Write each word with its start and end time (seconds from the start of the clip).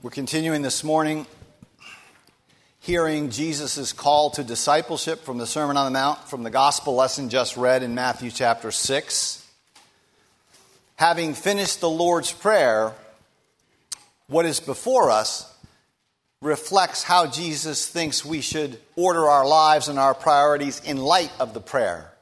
We're 0.00 0.10
continuing 0.10 0.62
this 0.62 0.84
morning 0.84 1.26
hearing 2.78 3.30
Jesus' 3.30 3.92
call 3.92 4.30
to 4.30 4.44
discipleship 4.44 5.24
from 5.24 5.38
the 5.38 5.46
Sermon 5.46 5.76
on 5.76 5.86
the 5.86 5.90
Mount, 5.90 6.20
from 6.28 6.44
the 6.44 6.50
gospel 6.50 6.94
lesson 6.94 7.30
just 7.30 7.56
read 7.56 7.82
in 7.82 7.96
Matthew 7.96 8.30
chapter 8.30 8.70
6. 8.70 9.44
Having 10.94 11.34
finished 11.34 11.80
the 11.80 11.90
Lord's 11.90 12.30
Prayer, 12.30 12.92
what 14.28 14.46
is 14.46 14.60
before 14.60 15.10
us 15.10 15.52
reflects 16.40 17.02
how 17.02 17.26
Jesus 17.26 17.88
thinks 17.88 18.24
we 18.24 18.40
should 18.40 18.78
order 18.94 19.26
our 19.28 19.48
lives 19.48 19.88
and 19.88 19.98
our 19.98 20.14
priorities 20.14 20.80
in 20.84 20.98
light 20.98 21.32
of 21.40 21.54
the 21.54 21.60
prayer. 21.60 22.12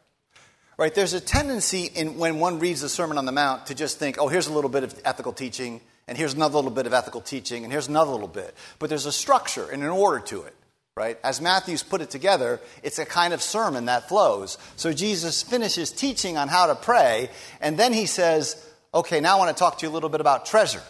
Right? 0.78 0.94
There's 0.94 1.12
a 1.12 1.20
tendency 1.20 1.90
in 1.94 2.16
when 2.16 2.38
one 2.38 2.58
reads 2.58 2.80
the 2.80 2.88
Sermon 2.88 3.18
on 3.18 3.26
the 3.26 3.32
Mount 3.32 3.66
to 3.66 3.74
just 3.74 3.98
think, 3.98 4.16
oh, 4.18 4.28
here's 4.28 4.46
a 4.46 4.52
little 4.54 4.70
bit 4.70 4.82
of 4.82 4.98
ethical 5.04 5.34
teaching 5.34 5.82
and 6.08 6.16
here's 6.16 6.34
another 6.34 6.56
little 6.56 6.70
bit 6.70 6.86
of 6.86 6.92
ethical 6.92 7.20
teaching, 7.20 7.64
and 7.64 7.72
here's 7.72 7.88
another 7.88 8.12
little 8.12 8.28
bit. 8.28 8.54
But 8.78 8.88
there's 8.88 9.06
a 9.06 9.12
structure 9.12 9.68
and 9.68 9.82
an 9.82 9.88
order 9.88 10.20
to 10.26 10.42
it, 10.42 10.54
right? 10.96 11.18
As 11.24 11.40
Matthew's 11.40 11.82
put 11.82 12.00
it 12.00 12.10
together, 12.10 12.60
it's 12.82 12.98
a 12.98 13.04
kind 13.04 13.34
of 13.34 13.42
sermon 13.42 13.86
that 13.86 14.08
flows. 14.08 14.56
So 14.76 14.92
Jesus 14.92 15.42
finishes 15.42 15.90
teaching 15.90 16.36
on 16.36 16.48
how 16.48 16.66
to 16.66 16.74
pray, 16.74 17.30
and 17.60 17.78
then 17.78 17.92
he 17.92 18.06
says, 18.06 18.62
okay, 18.94 19.20
now 19.20 19.36
I 19.36 19.38
want 19.38 19.56
to 19.56 19.58
talk 19.58 19.78
to 19.78 19.86
you 19.86 19.90
a 19.90 19.94
little 19.94 20.08
bit 20.08 20.20
about 20.20 20.46
treasure. 20.46 20.82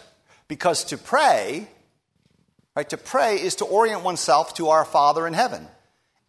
Because 0.47 0.85
to 0.85 0.97
pray, 0.97 1.67
right, 2.75 2.89
to 2.89 2.97
pray 2.97 3.35
is 3.35 3.55
to 3.55 3.65
orient 3.65 4.03
oneself 4.03 4.53
to 4.55 4.69
our 4.69 4.85
Father 4.85 5.27
in 5.27 5.33
heaven, 5.33 5.67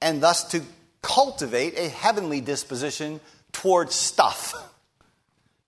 and 0.00 0.22
thus 0.22 0.44
to 0.52 0.62
cultivate 1.02 1.78
a 1.78 1.88
heavenly 1.88 2.40
disposition 2.40 3.20
towards 3.52 3.94
stuff, 3.94 4.54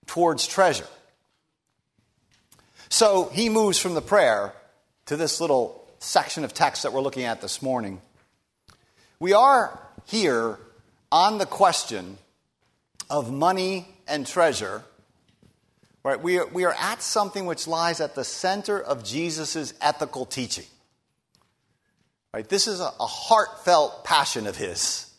towards 0.06 0.46
treasure. 0.46 0.87
So 2.90 3.30
he 3.32 3.48
moves 3.48 3.78
from 3.78 3.94
the 3.94 4.02
prayer 4.02 4.52
to 5.06 5.16
this 5.16 5.40
little 5.40 5.88
section 6.00 6.44
of 6.44 6.52
text 6.52 6.82
that 6.82 6.92
we're 6.92 7.00
looking 7.00 7.24
at 7.24 7.40
this 7.40 7.62
morning. 7.62 8.02
We 9.20 9.32
are 9.32 9.78
here 10.06 10.59
on 11.12 11.38
the 11.38 11.46
question 11.46 12.18
of 13.09 13.32
money 13.32 13.88
and 14.09 14.26
treasure. 14.26 14.82
Right? 16.02 16.20
We 16.20 16.38
are, 16.38 16.46
we 16.46 16.65
are 16.65 16.74
at 16.78 17.00
something 17.00 17.46
which 17.46 17.68
lies 17.68 18.00
at 18.00 18.16
the 18.16 18.24
center 18.24 18.80
of 18.80 19.04
Jesus' 19.04 19.72
ethical 19.80 20.26
teaching. 20.26 20.66
Right? 22.34 22.48
This 22.48 22.66
is 22.66 22.80
a, 22.80 22.90
a 22.98 23.06
heartfelt 23.06 24.04
passion 24.04 24.46
of 24.46 24.56
his. 24.56 25.12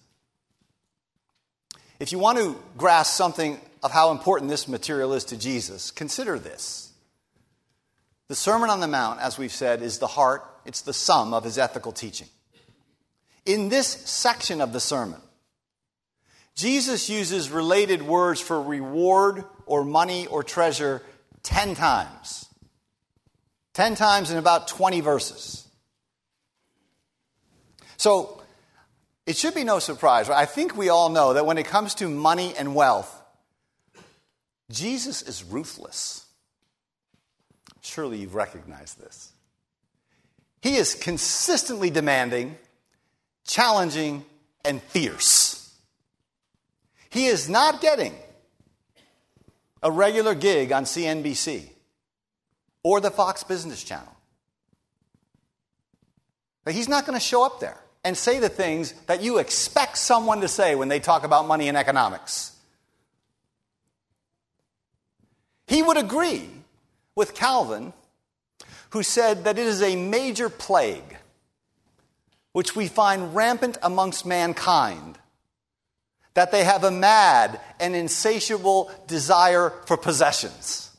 If 2.00 2.12
you 2.12 2.20
want 2.20 2.38
to 2.40 2.62
grasp 2.78 3.16
something 3.16 3.60
of 3.82 3.92
how 3.92 4.12
important 4.12 4.50
this 4.50 4.68
material 4.68 5.14
is 5.14 5.24
to 5.26 5.38
Jesus, 5.38 5.92
consider 5.92 6.38
this. 6.38 6.91
The 8.32 8.36
Sermon 8.38 8.70
on 8.70 8.80
the 8.80 8.88
Mount, 8.88 9.20
as 9.20 9.38
we've 9.38 9.52
said, 9.52 9.82
is 9.82 10.00
the 10.00 10.08
heart, 10.08 10.46
it's 10.64 10.84
the 10.84 10.94
sum 10.94 11.34
of 11.34 11.44
his 11.44 11.58
ethical 11.58 11.92
teaching. 11.92 12.30
In 13.46 13.68
this 13.68 13.88
section 13.88 14.62
of 14.62 14.72
the 14.72 14.80
sermon, 14.80 15.20
Jesus 16.56 17.10
uses 17.10 17.50
related 17.50 18.02
words 18.02 18.40
for 18.40 18.62
reward 18.62 19.44
or 19.66 19.84
money 19.84 20.28
or 20.28 20.44
treasure 20.44 21.02
10 21.44 21.76
times. 21.76 22.46
10 23.74 23.96
times 23.96 24.32
in 24.32 24.38
about 24.38 24.70
20 24.70 25.02
verses. 25.02 25.68
So, 27.98 28.42
it 29.26 29.36
should 29.36 29.56
be 29.56 29.66
no 29.66 29.80
surprise. 29.80 30.30
I 30.30 30.46
think 30.46 30.78
we 30.78 30.88
all 30.88 31.10
know 31.10 31.34
that 31.34 31.46
when 31.46 31.58
it 31.58 31.66
comes 31.66 31.96
to 31.96 32.08
money 32.08 32.56
and 32.58 32.76
wealth, 32.76 33.14
Jesus 34.70 35.22
is 35.22 35.44
ruthless. 35.44 36.28
Surely 37.82 38.20
you've 38.20 38.36
recognized 38.36 39.00
this. 39.00 39.32
He 40.62 40.76
is 40.76 40.94
consistently 40.94 41.90
demanding, 41.90 42.56
challenging, 43.46 44.24
and 44.64 44.82
fierce. 44.82 45.76
He 47.10 47.26
is 47.26 47.50
not 47.50 47.82
getting 47.82 48.14
a 49.84 49.92
regular 49.92 50.36
gig 50.36 50.72
on 50.72 50.86
CNBC 50.86 51.68
or 52.84 53.02
the 53.02 53.12
Fox 53.12 53.44
Business 53.44 53.84
Channel. 53.84 54.16
But 56.64 56.76
he's 56.76 56.88
not 56.88 57.08
going 57.08 57.20
to 57.20 57.26
show 57.26 57.44
up 57.44 57.60
there 57.60 57.78
and 58.04 58.16
say 58.16 58.40
the 58.40 58.50
things 58.50 58.94
that 59.08 59.24
you 59.24 59.40
expect 59.40 59.98
someone 59.98 60.42
to 60.42 60.48
say 60.48 60.76
when 60.76 60.88
they 60.88 61.00
talk 61.00 61.24
about 61.24 61.48
money 61.48 61.68
and 61.68 61.78
economics. 61.78 62.56
He 65.68 65.82
would 65.82 65.98
agree 65.98 66.50
with 67.22 67.36
Calvin, 67.36 67.94
who 68.90 69.04
said 69.04 69.44
that 69.44 69.60
it 69.60 69.68
is 69.68 69.84
a 69.84 69.96
major 69.96 70.50
plague 70.50 71.18
which 72.52 72.76
we 72.76 72.88
find 72.88 73.36
rampant 73.36 73.78
amongst 73.84 74.26
mankind, 74.26 75.20
that 76.34 76.52
they 76.52 76.64
have 76.64 76.84
a 76.84 76.90
mad 76.90 77.62
and 77.80 77.96
insatiable 77.96 78.90
desire 79.06 79.72
for 79.86 79.98
possessions. 79.98 80.90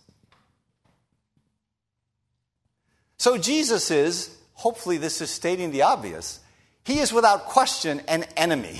So 3.18 3.36
Jesus 3.36 3.90
is, 3.90 4.32
hopefully, 4.54 4.98
this 4.98 5.20
is 5.20 5.28
stating 5.28 5.72
the 5.72 5.82
obvious, 5.82 6.38
he 6.84 7.00
is 7.00 7.12
without 7.12 7.46
question 7.46 8.00
an 8.06 8.26
enemy 8.36 8.78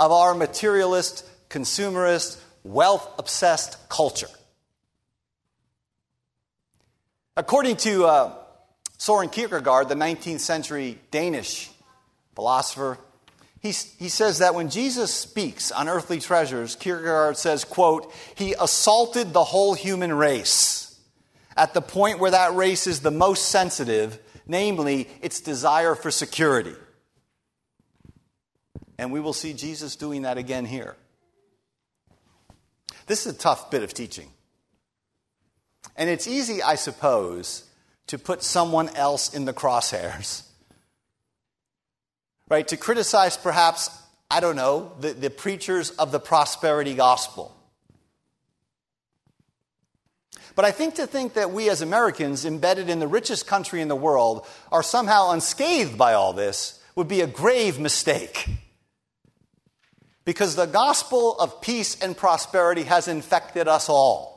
of 0.00 0.10
our 0.10 0.34
materialist, 0.34 1.24
consumerist, 1.48 2.40
wealth 2.64 3.08
obsessed 3.16 3.88
culture. 3.88 4.26
According 7.36 7.78
to 7.78 8.04
uh, 8.04 8.32
Soren 8.96 9.28
Kierkegaard, 9.28 9.88
the 9.88 9.96
19th 9.96 10.40
century 10.40 11.00
Danish 11.10 11.70
philosopher, 12.36 12.98
he, 13.60 13.72
he 13.98 14.08
says 14.08 14.38
that 14.38 14.54
when 14.54 14.68
Jesus 14.68 15.12
speaks 15.12 15.72
on 15.72 15.88
earthly 15.88 16.20
treasures, 16.20 16.76
Kierkegaard 16.76 17.36
says, 17.36 17.64
quote, 17.64 18.12
he 18.34 18.54
assaulted 18.60 19.32
the 19.32 19.42
whole 19.42 19.74
human 19.74 20.12
race 20.12 21.00
at 21.56 21.74
the 21.74 21.80
point 21.80 22.18
where 22.18 22.30
that 22.30 22.54
race 22.54 22.86
is 22.86 23.00
the 23.00 23.10
most 23.10 23.48
sensitive, 23.48 24.18
namely 24.46 25.08
its 25.22 25.40
desire 25.40 25.94
for 25.94 26.10
security. 26.10 26.74
And 28.98 29.10
we 29.10 29.18
will 29.18 29.32
see 29.32 29.54
Jesus 29.54 29.96
doing 29.96 30.22
that 30.22 30.38
again 30.38 30.66
here. 30.66 30.94
This 33.06 33.26
is 33.26 33.34
a 33.34 33.38
tough 33.38 33.70
bit 33.70 33.82
of 33.82 33.92
teaching. 33.92 34.28
And 35.96 36.10
it's 36.10 36.26
easy, 36.26 36.62
I 36.62 36.74
suppose, 36.74 37.64
to 38.08 38.18
put 38.18 38.42
someone 38.42 38.88
else 38.96 39.32
in 39.34 39.44
the 39.44 39.52
crosshairs. 39.52 40.42
Right? 42.46 42.68
To 42.68 42.76
criticize, 42.76 43.38
perhaps, 43.38 43.88
I 44.30 44.40
don't 44.40 44.54
know, 44.54 44.92
the, 45.00 45.14
the 45.14 45.30
preachers 45.30 45.90
of 45.92 46.12
the 46.12 46.20
prosperity 46.20 46.94
gospel. 46.94 47.56
But 50.54 50.64
I 50.64 50.70
think 50.70 50.96
to 50.96 51.06
think 51.06 51.34
that 51.34 51.52
we 51.52 51.68
as 51.68 51.80
Americans, 51.80 52.44
embedded 52.44 52.88
in 52.88 53.00
the 53.00 53.08
richest 53.08 53.46
country 53.46 53.80
in 53.80 53.88
the 53.88 53.96
world, 53.96 54.46
are 54.70 54.82
somehow 54.82 55.30
unscathed 55.30 55.96
by 55.96 56.12
all 56.12 56.34
this 56.34 56.80
would 56.94 57.08
be 57.08 57.22
a 57.22 57.26
grave 57.26 57.78
mistake. 57.78 58.46
Because 60.24 60.54
the 60.54 60.66
gospel 60.66 61.38
of 61.38 61.60
peace 61.60 62.00
and 62.00 62.16
prosperity 62.16 62.84
has 62.84 63.08
infected 63.08 63.68
us 63.68 63.88
all. 63.88 64.33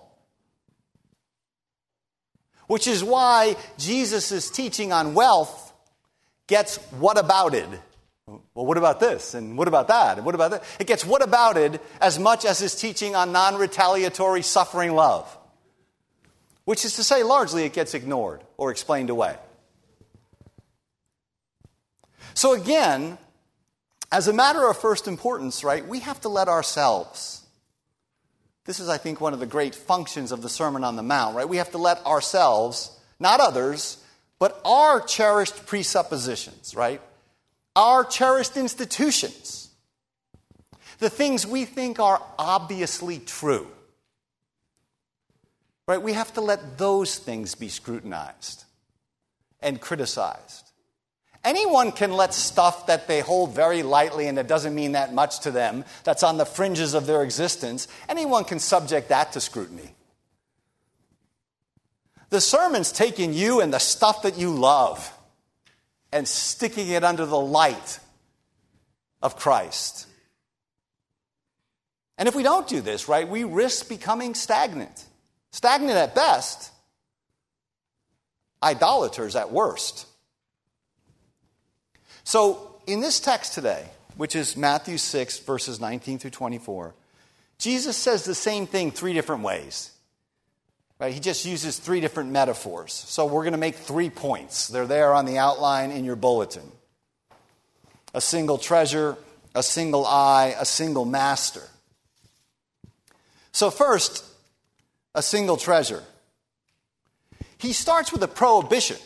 Which 2.68 2.88
is 2.88 3.04
why 3.04 3.56
Jesus' 3.78 4.50
teaching 4.50 4.92
on 4.92 5.14
wealth 5.14 5.74
gets 6.48 6.78
what 6.92 7.18
about 7.18 7.54
it? 7.54 7.68
Well, 8.28 8.66
what 8.66 8.78
about 8.78 9.00
this? 9.00 9.34
And 9.34 9.58
what 9.58 9.70
about 9.70 9.88
that? 9.88 10.18
And 10.18 10.26
what 10.26 10.36
about 10.36 10.52
that? 10.52 10.64
It 10.80 10.88
gets 10.88 11.06
what 11.06 11.24
about 11.24 11.58
it 11.58 11.82
as 12.02 12.20
much 12.20 12.44
as 12.44 12.60
his 12.60 12.76
teaching 12.76 13.16
on 13.16 13.32
non 13.32 13.56
retaliatory 13.56 14.42
suffering 14.42 14.94
love. 14.94 15.36
Which 16.66 16.84
is 16.84 16.98
to 16.98 17.04
say, 17.04 17.24
largely 17.24 17.64
it 17.64 17.72
gets 17.72 17.94
ignored 17.94 18.44
or 18.58 18.72
explained 18.72 19.10
away. 19.10 19.38
So, 22.34 22.54
again, 22.54 23.18
as 24.12 24.28
a 24.28 24.34
matter 24.34 24.68
of 24.70 24.78
first 24.78 25.08
importance, 25.08 25.64
right, 25.64 25.88
we 25.88 26.02
have 26.02 26.20
to 26.22 26.30
let 26.30 26.50
ourselves 26.50 27.47
this 28.68 28.82
is, 28.82 28.90
I 28.90 28.98
think, 28.98 29.22
one 29.22 29.34
of 29.34 29.40
the 29.40 29.46
great 29.46 29.74
functions 29.74 30.34
of 30.34 30.42
the 30.42 30.50
Sermon 30.50 30.84
on 30.84 30.98
the 30.98 31.02
Mount, 31.02 31.36
right? 31.36 31.48
We 31.48 31.58
have 31.58 31.72
to 31.72 31.78
let 31.78 32.06
ourselves, 32.06 32.92
not 33.18 33.40
others, 33.40 34.04
but 34.40 34.62
our 34.66 35.00
cherished 35.00 35.66
presuppositions, 35.66 36.76
right? 36.76 37.02
Our 37.78 38.04
cherished 38.04 38.58
institutions, 38.58 39.70
the 41.00 41.10
things 41.10 41.48
we 41.48 41.64
think 41.64 42.00
are 42.00 42.22
obviously 42.38 43.20
true, 43.20 43.68
right? 45.88 46.02
We 46.02 46.12
have 46.14 46.34
to 46.34 46.42
let 46.42 46.78
those 46.78 47.18
things 47.18 47.56
be 47.56 47.70
scrutinized 47.70 48.66
and 49.62 49.80
criticized. 49.80 50.67
Anyone 51.48 51.94
can 51.94 52.12
let 52.12 52.34
stuff 52.34 52.88
that 52.88 53.08
they 53.08 53.22
hold 53.22 53.56
very 53.56 53.82
lightly 53.82 54.28
and 54.28 54.38
it 54.38 54.50
doesn't 54.50 54.76
mean 54.76 54.92
that 54.92 55.14
much 55.14 55.40
to 55.40 55.52
them, 55.52 55.86
that's 56.04 56.22
on 56.22 56.36
the 56.36 56.46
fringes 56.46 56.94
of 56.94 57.06
their 57.06 57.24
existence, 57.24 57.88
anyone 58.10 58.44
can 58.44 58.60
subject 58.60 59.08
that 59.08 59.32
to 59.32 59.40
scrutiny. 59.40 59.96
The 62.32 62.42
sermon's 62.42 62.92
taking 62.92 63.34
you 63.34 63.62
and 63.62 63.74
the 63.74 63.80
stuff 63.80 64.24
that 64.24 64.38
you 64.38 64.54
love 64.54 65.10
and 66.12 66.28
sticking 66.28 66.90
it 66.90 67.06
under 67.06 67.26
the 67.26 67.40
light 67.40 68.00
of 69.24 69.38
Christ. 69.38 70.06
And 72.18 72.28
if 72.28 72.36
we 72.36 72.44
don't 72.44 72.68
do 72.68 72.82
this, 72.82 73.08
right, 73.08 73.26
we 73.26 73.46
risk 73.46 73.88
becoming 73.88 74.36
stagnant. 74.36 75.06
Stagnant 75.52 75.98
at 75.98 76.14
best, 76.14 76.74
idolaters 78.62 79.38
at 79.38 79.50
worst. 79.50 80.08
So, 82.28 82.76
in 82.86 83.00
this 83.00 83.22
text 83.22 83.54
today, 83.54 83.86
which 84.18 84.36
is 84.36 84.58
Matthew 84.58 84.98
6, 84.98 85.40
verses 85.40 85.80
19 85.80 86.20
through 86.20 86.32
24, 86.32 86.94
Jesus 87.58 87.96
says 87.96 88.26
the 88.26 88.36
same 88.36 88.68
thing 88.68 88.92
three 88.92 89.14
different 89.14 89.44
ways. 89.44 89.94
Right? 91.00 91.14
He 91.14 91.22
just 91.22 91.46
uses 91.46 91.80
three 91.80 92.02
different 92.02 92.32
metaphors. 92.32 92.92
So 92.92 93.28
we're 93.28 93.44
going 93.44 93.54
to 93.54 93.58
make 93.58 93.76
three 93.76 94.10
points. 94.10 94.68
They're 94.68 94.86
there 94.86 95.14
on 95.14 95.26
the 95.26 95.38
outline 95.38 95.92
in 95.92 96.04
your 96.04 96.18
bulletin 96.18 96.70
a 98.14 98.20
single 98.20 98.58
treasure, 98.58 99.16
a 99.56 99.64
single 99.64 100.06
eye, 100.06 100.54
a 100.60 100.66
single 100.66 101.06
master. 101.06 101.64
So, 103.54 103.72
first, 103.72 104.26
a 105.16 105.22
single 105.22 105.56
treasure. 105.56 106.04
He 107.58 107.72
starts 107.72 108.12
with 108.12 108.22
a 108.22 108.28
prohibition. 108.28 108.98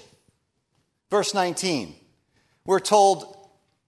Verse 1.12 1.36
19. 1.36 1.98
We're 2.66 2.80
told 2.80 3.38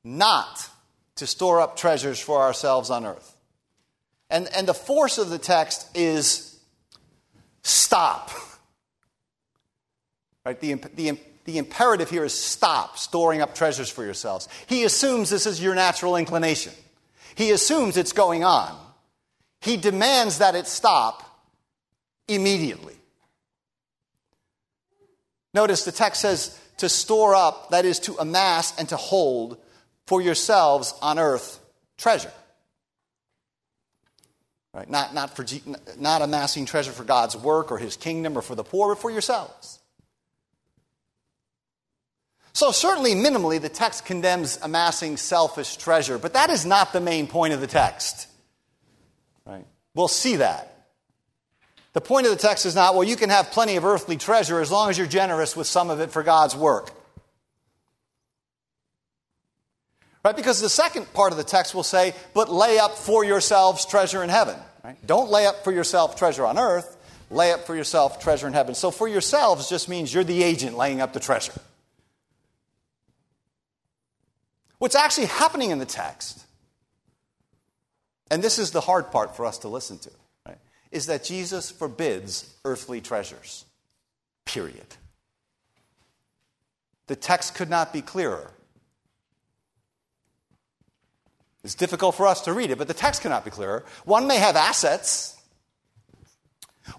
not 0.03 0.69
to 1.15 1.27
store 1.27 1.61
up 1.61 1.77
treasures 1.77 2.19
for 2.19 2.41
ourselves 2.41 2.89
on 2.89 3.05
earth. 3.05 3.35
And, 4.29 4.49
and 4.55 4.67
the 4.67 4.73
force 4.73 5.17
of 5.17 5.29
the 5.29 5.37
text 5.37 5.95
is 5.95 6.59
stop. 7.61 8.31
Right? 10.45 10.59
The, 10.59 10.73
the, 10.95 11.19
the 11.45 11.57
imperative 11.57 12.09
here 12.09 12.25
is 12.25 12.33
stop 12.33 12.97
storing 12.97 13.41
up 13.41 13.53
treasures 13.55 13.89
for 13.89 14.03
yourselves. 14.03 14.49
He 14.67 14.83
assumes 14.83 15.29
this 15.29 15.45
is 15.45 15.61
your 15.61 15.75
natural 15.75 16.15
inclination. 16.15 16.73
He 17.35 17.51
assumes 17.51 17.95
it's 17.95 18.13
going 18.13 18.43
on. 18.43 18.77
He 19.61 19.77
demands 19.77 20.39
that 20.39 20.55
it 20.55 20.67
stop 20.67 21.23
immediately. 22.27 22.95
Notice 25.53 25.85
the 25.85 25.91
text 25.91 26.21
says 26.21 26.59
to 26.77 26.89
store 26.89 27.35
up, 27.35 27.69
that 27.69 27.85
is 27.85 27.99
to 27.99 28.15
amass 28.15 28.77
and 28.77 28.89
to 28.89 28.97
hold 28.97 29.57
for 30.05 30.21
yourselves 30.21 30.93
on 31.01 31.19
earth 31.19 31.59
treasure. 31.97 32.31
Right? 34.73 34.89
Not, 34.89 35.13
not, 35.13 35.35
for, 35.35 35.45
not 35.99 36.21
amassing 36.21 36.65
treasure 36.65 36.91
for 36.91 37.03
God's 37.03 37.37
work 37.37 37.71
or 37.71 37.77
his 37.77 37.95
kingdom 37.95 38.37
or 38.37 38.41
for 38.41 38.55
the 38.55 38.63
poor, 38.63 38.89
but 38.89 39.01
for 39.01 39.11
yourselves. 39.11 39.79
So, 42.53 42.71
certainly, 42.71 43.13
minimally, 43.13 43.59
the 43.59 43.69
text 43.69 44.05
condemns 44.05 44.59
amassing 44.61 45.17
selfish 45.17 45.77
treasure, 45.77 46.19
but 46.19 46.33
that 46.33 46.49
is 46.49 46.65
not 46.65 46.93
the 46.93 47.01
main 47.01 47.27
point 47.27 47.53
of 47.53 47.61
the 47.61 47.67
text. 47.67 48.27
Right? 49.45 49.65
We'll 49.95 50.07
see 50.07 50.37
that. 50.37 50.72
The 51.93 52.01
point 52.01 52.25
of 52.25 52.31
the 52.31 52.39
text 52.39 52.65
is 52.65 52.75
not, 52.75 52.95
well, 52.95 53.03
you 53.03 53.15
can 53.15 53.29
have 53.29 53.51
plenty 53.51 53.75
of 53.75 53.85
earthly 53.85 54.17
treasure 54.17 54.59
as 54.59 54.71
long 54.71 54.89
as 54.89 54.97
you're 54.97 55.07
generous 55.07 55.55
with 55.55 55.67
some 55.67 55.89
of 55.89 55.99
it 55.99 56.11
for 56.11 56.23
God's 56.23 56.55
work. 56.55 56.91
Right? 60.25 60.35
Because 60.35 60.59
the 60.59 60.69
second 60.69 61.13
part 61.13 61.31
of 61.31 61.37
the 61.37 61.43
text 61.43 61.75
will 61.75 61.83
say, 61.83 62.15
but 62.33 62.49
lay 62.49 62.79
up 62.79 62.97
for 62.97 63.23
yourselves 63.23 63.85
treasure 63.85 64.23
in 64.23 64.29
heaven. 64.29 64.57
Right? 64.83 64.97
Don't 65.05 65.29
lay 65.29 65.45
up 65.45 65.63
for 65.63 65.71
yourself 65.71 66.15
treasure 66.15 66.45
on 66.45 66.57
earth, 66.57 66.97
lay 67.29 67.51
up 67.51 67.65
for 67.65 67.75
yourself 67.75 68.19
treasure 68.19 68.47
in 68.47 68.53
heaven. 68.53 68.73
So 68.73 68.89
for 68.89 69.07
yourselves 69.07 69.69
just 69.69 69.87
means 69.87 70.13
you're 70.13 70.23
the 70.23 70.41
agent 70.41 70.75
laying 70.75 70.99
up 70.99 71.13
the 71.13 71.19
treasure. 71.19 71.53
What's 74.79 74.95
actually 74.95 75.27
happening 75.27 75.71
in 75.71 75.79
the 75.79 75.85
text, 75.85 76.43
and 78.31 78.41
this 78.41 78.57
is 78.57 78.71
the 78.71 78.81
hard 78.81 79.11
part 79.11 79.35
for 79.35 79.45
us 79.45 79.59
to 79.59 79.67
listen 79.67 79.99
to, 79.99 80.09
is 80.93 81.07
that 81.07 81.23
Jesus 81.23 81.71
forbids 81.71 82.53
earthly 82.63 83.01
treasures. 83.01 83.65
Period. 84.45 84.85
The 87.07 87.15
text 87.15 87.55
could 87.55 87.69
not 87.69 87.91
be 87.91 88.01
clearer. 88.01 88.51
It's 91.63 91.75
difficult 91.75 92.15
for 92.15 92.27
us 92.27 92.41
to 92.41 92.53
read 92.53 92.69
it, 92.69 92.77
but 92.77 92.87
the 92.87 92.93
text 92.93 93.21
cannot 93.21 93.43
be 93.43 93.51
clearer. 93.51 93.85
One 94.05 94.27
may 94.27 94.37
have 94.37 94.55
assets, 94.55 95.41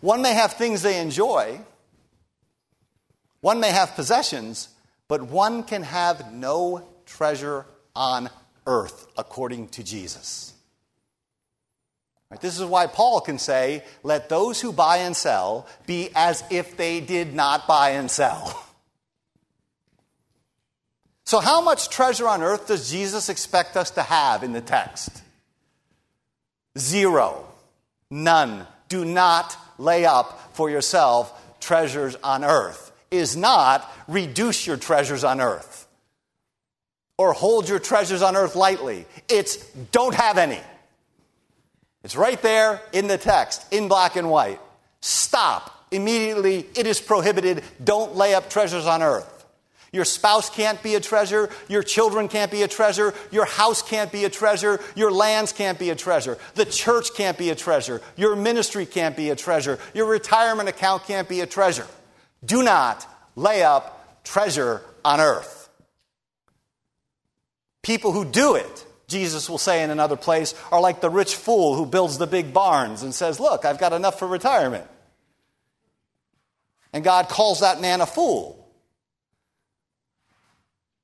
one 0.01 0.23
may 0.23 0.35
have 0.35 0.55
things 0.55 0.83
they 0.83 1.01
enjoy, 1.01 1.61
one 3.41 3.61
may 3.61 3.71
have 3.71 3.95
possessions, 3.95 4.71
but 5.07 5.23
one 5.23 5.63
can 5.63 5.83
have 5.83 6.33
no 6.33 6.89
treasure 7.07 7.67
on 7.95 8.31
earth, 8.67 9.07
according 9.17 9.69
to 9.69 9.85
Jesus. 9.85 10.54
Right, 12.31 12.41
this 12.41 12.59
is 12.59 12.65
why 12.65 12.87
Paul 12.87 13.21
can 13.21 13.39
say, 13.39 13.85
Let 14.03 14.29
those 14.29 14.61
who 14.61 14.73
buy 14.73 14.99
and 14.99 15.17
sell 15.17 15.67
be 15.87 16.11
as 16.15 16.43
if 16.51 16.77
they 16.77 17.01
did 17.01 17.35
not 17.35 17.67
buy 17.67 17.91
and 17.91 18.11
sell. 18.11 18.61
So, 21.27 21.41
how 21.41 21.63
much 21.63 21.89
treasure 21.89 22.29
on 22.29 22.43
earth 22.43 22.69
does 22.69 22.91
Jesus 22.91 23.31
expect 23.31 23.79
us 23.79 23.93
to 23.93 24.03
have 24.03 24.43
in 24.43 24.53
the 24.53 24.61
text? 24.61 25.23
Zero. 26.77 27.47
None. 28.11 28.67
Do 28.91 29.07
not 29.07 29.57
lay 29.79 30.05
up 30.05 30.55
for 30.55 30.69
yourself 30.69 31.33
treasures 31.61 32.15
on 32.23 32.45
earth. 32.45 32.93
Is 33.11 33.37
not 33.39 33.91
reduce 34.07 34.67
your 34.67 34.77
treasures 34.77 35.25
on 35.25 35.41
earth 35.41 35.85
or 37.17 37.33
hold 37.33 37.69
your 37.69 37.79
treasures 37.79 38.23
on 38.23 38.37
earth 38.37 38.57
lightly. 38.57 39.07
It's 39.29 39.57
don't 39.93 40.15
have 40.15 40.39
any. 40.39 40.61
It's 42.05 42.17
right 42.17 42.41
there 42.43 42.81
in 42.93 43.09
the 43.09 43.19
text, 43.19 43.65
in 43.73 43.89
black 43.89 44.17
and 44.17 44.31
white. 44.31 44.61
Stop. 45.01 45.71
Immediately, 45.91 46.67
it 46.77 46.87
is 46.87 47.01
prohibited. 47.01 47.65
Don't 47.83 48.15
lay 48.15 48.35
up 48.35 48.51
treasures 48.51 48.87
on 48.87 49.03
earth. 49.03 49.31
Your 49.93 50.05
spouse 50.05 50.51
can't 50.51 50.83
be 50.83 50.97
a 50.97 51.01
treasure. 51.01 51.49
Your 51.69 51.85
children 51.85 52.27
can't 52.29 52.51
be 52.51 52.63
a 52.63 52.69
treasure. 52.69 53.15
Your 53.31 53.45
house 53.45 53.81
can't 53.81 54.11
be 54.11 54.25
a 54.25 54.29
treasure. 54.29 54.81
Your 54.97 55.13
lands 55.13 55.53
can't 55.53 55.79
be 55.79 55.91
a 55.91 55.95
treasure. 55.95 56.37
The 56.57 56.65
church 56.65 57.15
can't 57.15 57.39
be 57.39 57.51
a 57.51 57.55
treasure. 57.55 58.03
Your 58.17 58.35
ministry 58.35 58.87
can't 58.87 59.17
be 59.17 59.31
a 59.31 59.37
treasure. 59.37 59.79
Your 59.95 60.07
retirement 60.07 60.69
account 60.69 61.05
can't 61.05 61.29
be 61.29 61.43
a 61.43 61.47
treasure. 61.47 61.87
Do 62.45 62.65
not 62.65 63.07
lay 63.37 63.63
up 63.63 64.25
treasure 64.25 64.83
on 65.05 65.21
earth. 65.21 65.69
People 67.83 68.11
who 68.11 68.25
do 68.25 68.57
it, 68.57 68.87
Jesus 69.07 69.51
will 69.51 69.59
say 69.59 69.83
in 69.83 69.91
another 69.91 70.17
place, 70.17 70.55
are 70.73 70.81
like 70.81 71.01
the 71.01 71.11
rich 71.11 71.37
fool 71.37 71.75
who 71.75 71.87
builds 71.87 72.19
the 72.19 72.27
big 72.27 72.53
barns 72.53 73.03
and 73.03 73.15
says, 73.15 73.39
Look, 73.39 73.65
I've 73.65 73.79
got 73.79 73.93
enough 73.93 74.19
for 74.19 74.27
retirement. 74.27 74.87
And 76.93 77.05
God 77.05 77.29
calls 77.29 77.61
that 77.61 77.81
man 77.81 78.01
a 78.01 78.07
fool 78.07 78.65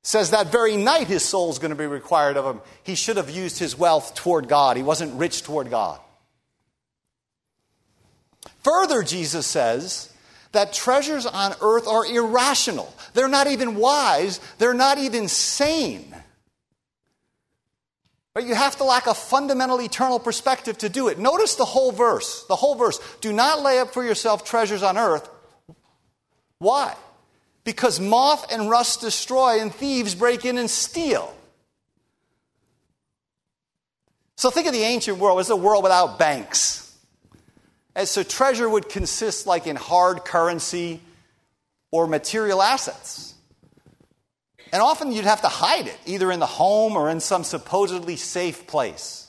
says 0.03 0.31
that 0.31 0.51
very 0.51 0.77
night 0.77 1.07
his 1.07 1.25
soul 1.25 1.51
is 1.51 1.59
going 1.59 1.71
to 1.71 1.77
be 1.77 1.87
required 1.87 2.37
of 2.37 2.45
him. 2.45 2.63
He 2.83 2.95
should 2.95 3.17
have 3.17 3.31
used 3.31 3.59
his 3.59 3.77
wealth 3.77 4.15
toward 4.15 4.49
God. 4.49 4.77
He 4.77 4.83
wasn't 4.83 5.15
rich 5.15 5.43
toward 5.43 5.71
God. 5.71 6.01
Further, 8.65 9.03
Jesus 9.03 9.47
says 9.47 10.13
that 10.53 10.73
treasures 10.73 11.27
on 11.27 11.55
earth 11.61 11.87
are 11.87 12.07
irrational. 12.07 12.93
They're 13.15 13.29
not 13.29 13.47
even 13.47 13.77
wise, 13.77 14.41
they're 14.59 14.75
not 14.75 14.99
even 14.99 15.29
sane. 15.29 16.15
But 18.35 18.47
you 18.47 18.55
have 18.55 18.77
to 18.77 18.85
lack 18.85 19.07
a 19.07 19.15
fundamental 19.15 19.81
eternal 19.81 20.19
perspective 20.19 20.79
to 20.79 20.89
do 20.89 21.09
it. 21.09 21.19
Notice 21.19 21.57
the 21.57 21.65
whole 21.65 21.93
verse. 21.93 22.45
The 22.49 22.57
whole 22.57 22.77
verse. 22.77 23.01
Do 23.21 23.33
not 23.33 23.63
lay 23.63 23.79
up 23.79 23.93
for 23.93 24.05
yourself 24.05 24.45
treasures 24.45 24.83
on 24.83 24.97
earth. 24.97 25.29
Why? 26.59 26.95
because 27.65 28.01
moth 28.01 28.51
and 28.53 28.71
rust 28.71 29.01
destroy 29.01 29.61
and 29.61 29.75
thieves 29.75 30.15
break 30.15 30.45
in 30.45 30.59
and 30.59 30.71
steal. 30.71 31.35
So 34.37 34.51
think 34.51 34.67
of 34.67 34.73
the 34.73 34.83
ancient 34.83 35.19
world 35.19 35.41
as 35.41 35.51
a 35.51 35.57
world 35.57 35.83
without 35.83 36.19
banks. 36.19 36.97
And 37.95 38.09
so 38.09 38.23
treasure 38.23 38.69
would 38.69 38.89
consist 38.89 39.47
like 39.47 39.67
in 39.67 39.77
hard 39.77 40.25
currency 40.25 41.01
or 41.91 42.07
material 42.07 42.63
assets. 42.63 43.35
And 44.73 44.81
often 44.81 45.13
you'd 45.13 45.25
have 45.25 45.43
to 45.43 45.49
hide 45.49 45.87
it, 45.87 45.99
either 46.07 46.31
in 46.31 46.39
the 46.39 46.47
home 46.47 46.97
or 46.97 47.11
in 47.11 47.21
some 47.21 47.43
supposedly 47.43 48.17
safe 48.17 48.67
place. 48.67 49.29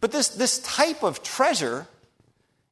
But 0.00 0.12
this, 0.12 0.28
this 0.28 0.58
type 0.60 1.02
of 1.02 1.22
treasure 1.22 1.86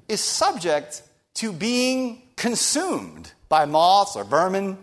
is 0.09 0.21
subject 0.21 1.03
to 1.35 1.53
being 1.53 2.23
consumed 2.37 3.33
by 3.49 3.65
moths 3.65 4.17
or 4.17 4.25
vermin, 4.25 4.79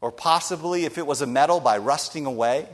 or 0.00 0.12
possibly, 0.12 0.84
if 0.84 0.98
it 0.98 1.06
was 1.06 1.20
a 1.20 1.26
metal, 1.26 1.60
by 1.60 1.78
rusting 1.78 2.26
away. 2.26 2.68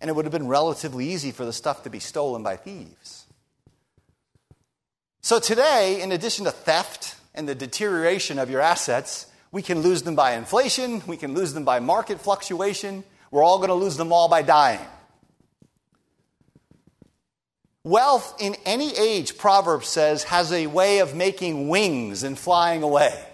And 0.00 0.10
it 0.10 0.14
would 0.14 0.24
have 0.24 0.32
been 0.32 0.48
relatively 0.48 1.08
easy 1.08 1.32
for 1.32 1.44
the 1.44 1.52
stuff 1.52 1.84
to 1.84 1.90
be 1.90 2.00
stolen 2.00 2.42
by 2.42 2.56
thieves. 2.56 3.26
So 5.22 5.40
today, 5.40 6.02
in 6.02 6.12
addition 6.12 6.44
to 6.44 6.50
theft 6.50 7.15
and 7.36 7.48
the 7.48 7.54
deterioration 7.54 8.38
of 8.38 8.50
your 8.50 8.60
assets, 8.60 9.26
we 9.52 9.62
can 9.62 9.80
lose 9.80 10.02
them 10.02 10.14
by 10.14 10.34
inflation, 10.34 11.02
we 11.06 11.16
can 11.16 11.34
lose 11.34 11.52
them 11.54 11.64
by 11.64 11.80
market 11.80 12.20
fluctuation, 12.20 13.04
we're 13.30 13.42
all 13.44 13.58
going 13.58 13.68
to 13.68 13.74
lose 13.74 13.96
them 13.96 14.12
all 14.12 14.28
by 14.28 14.42
dying. 14.42 14.80
Wealth 17.84 18.36
in 18.40 18.56
any 18.64 18.96
age, 18.96 19.38
Proverbs 19.38 19.86
says, 19.86 20.24
has 20.24 20.50
a 20.50 20.66
way 20.66 20.98
of 20.98 21.14
making 21.14 21.68
wings 21.68 22.24
and 22.24 22.36
flying 22.36 22.82
away. 22.82 23.24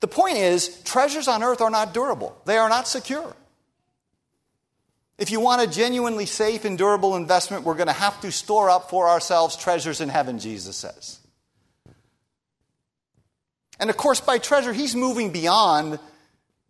The 0.00 0.08
point 0.08 0.36
is, 0.36 0.82
treasures 0.82 1.28
on 1.28 1.42
earth 1.42 1.60
are 1.60 1.70
not 1.70 1.94
durable, 1.94 2.36
they 2.44 2.58
are 2.58 2.68
not 2.68 2.88
secure. 2.88 3.34
If 5.18 5.30
you 5.30 5.40
want 5.40 5.62
a 5.62 5.66
genuinely 5.66 6.26
safe 6.26 6.64
and 6.64 6.76
durable 6.76 7.16
investment, 7.16 7.64
we're 7.64 7.74
going 7.74 7.86
to 7.86 7.92
have 7.92 8.20
to 8.22 8.32
store 8.32 8.70
up 8.70 8.90
for 8.90 9.08
ourselves 9.08 9.56
treasures 9.56 10.00
in 10.00 10.08
heaven, 10.08 10.38
Jesus 10.38 10.76
says. 10.76 11.20
And 13.78 13.90
of 13.90 13.96
course, 13.96 14.20
by 14.20 14.38
treasure, 14.38 14.72
he's 14.72 14.94
moving 14.94 15.30
beyond 15.30 15.98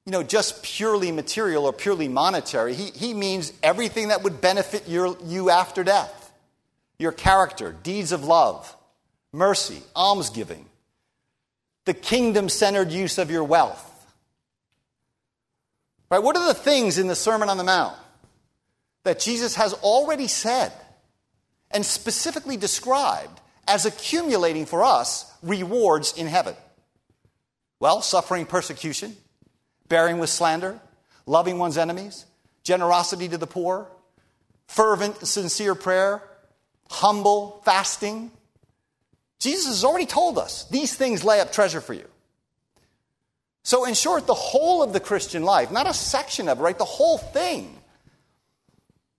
you 0.04 0.10
know, 0.10 0.22
just 0.22 0.62
purely 0.62 1.12
material 1.12 1.64
or 1.64 1.72
purely 1.72 2.08
monetary. 2.08 2.74
He, 2.74 2.90
he 2.90 3.14
means 3.14 3.52
everything 3.62 4.08
that 4.08 4.22
would 4.24 4.40
benefit 4.40 4.88
your, 4.88 5.16
you 5.24 5.50
after 5.50 5.84
death 5.84 6.18
your 6.98 7.10
character, 7.10 7.74
deeds 7.82 8.12
of 8.12 8.22
love, 8.22 8.76
mercy, 9.32 9.82
almsgiving, 9.96 10.64
the 11.84 11.94
kingdom 11.94 12.48
centered 12.48 12.92
use 12.92 13.18
of 13.18 13.28
your 13.28 13.42
wealth. 13.42 13.88
Right? 16.08 16.22
What 16.22 16.36
are 16.36 16.46
the 16.46 16.54
things 16.54 16.98
in 16.98 17.08
the 17.08 17.16
Sermon 17.16 17.48
on 17.48 17.56
the 17.56 17.64
Mount 17.64 17.96
that 19.04 19.20
Jesus 19.20 19.54
has 19.56 19.74
already 19.74 20.28
said 20.28 20.72
and 21.70 21.84
specifically 21.84 22.56
described 22.56 23.40
as 23.66 23.86
accumulating 23.86 24.66
for 24.66 24.84
us 24.84 25.32
rewards 25.42 26.16
in 26.16 26.26
heaven? 26.26 26.54
Well, 27.80 28.02
suffering 28.02 28.46
persecution, 28.46 29.16
bearing 29.88 30.18
with 30.18 30.30
slander, 30.30 30.78
loving 31.26 31.58
one's 31.58 31.78
enemies, 31.78 32.26
generosity 32.62 33.28
to 33.28 33.38
the 33.38 33.46
poor, 33.46 33.88
fervent, 34.68 35.26
sincere 35.26 35.74
prayer, 35.74 36.22
humble, 36.88 37.60
fasting. 37.64 38.30
Jesus 39.40 39.66
has 39.66 39.84
already 39.84 40.06
told 40.06 40.38
us 40.38 40.64
these 40.68 40.94
things 40.94 41.24
lay 41.24 41.40
up 41.40 41.52
treasure 41.52 41.80
for 41.80 41.94
you. 41.94 42.06
So, 43.64 43.84
in 43.84 43.94
short, 43.94 44.26
the 44.26 44.34
whole 44.34 44.82
of 44.82 44.92
the 44.92 45.00
Christian 45.00 45.44
life, 45.44 45.70
not 45.70 45.88
a 45.88 45.94
section 45.94 46.48
of 46.48 46.58
it, 46.58 46.62
right? 46.62 46.78
The 46.78 46.84
whole 46.84 47.18
thing 47.18 47.76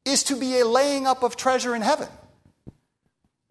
is 0.06 0.24
to 0.24 0.36
be 0.36 0.60
a 0.60 0.66
laying 0.66 1.08
up 1.08 1.24
of 1.24 1.36
treasure 1.36 1.76
in 1.76 1.82
heaven. 1.82 2.10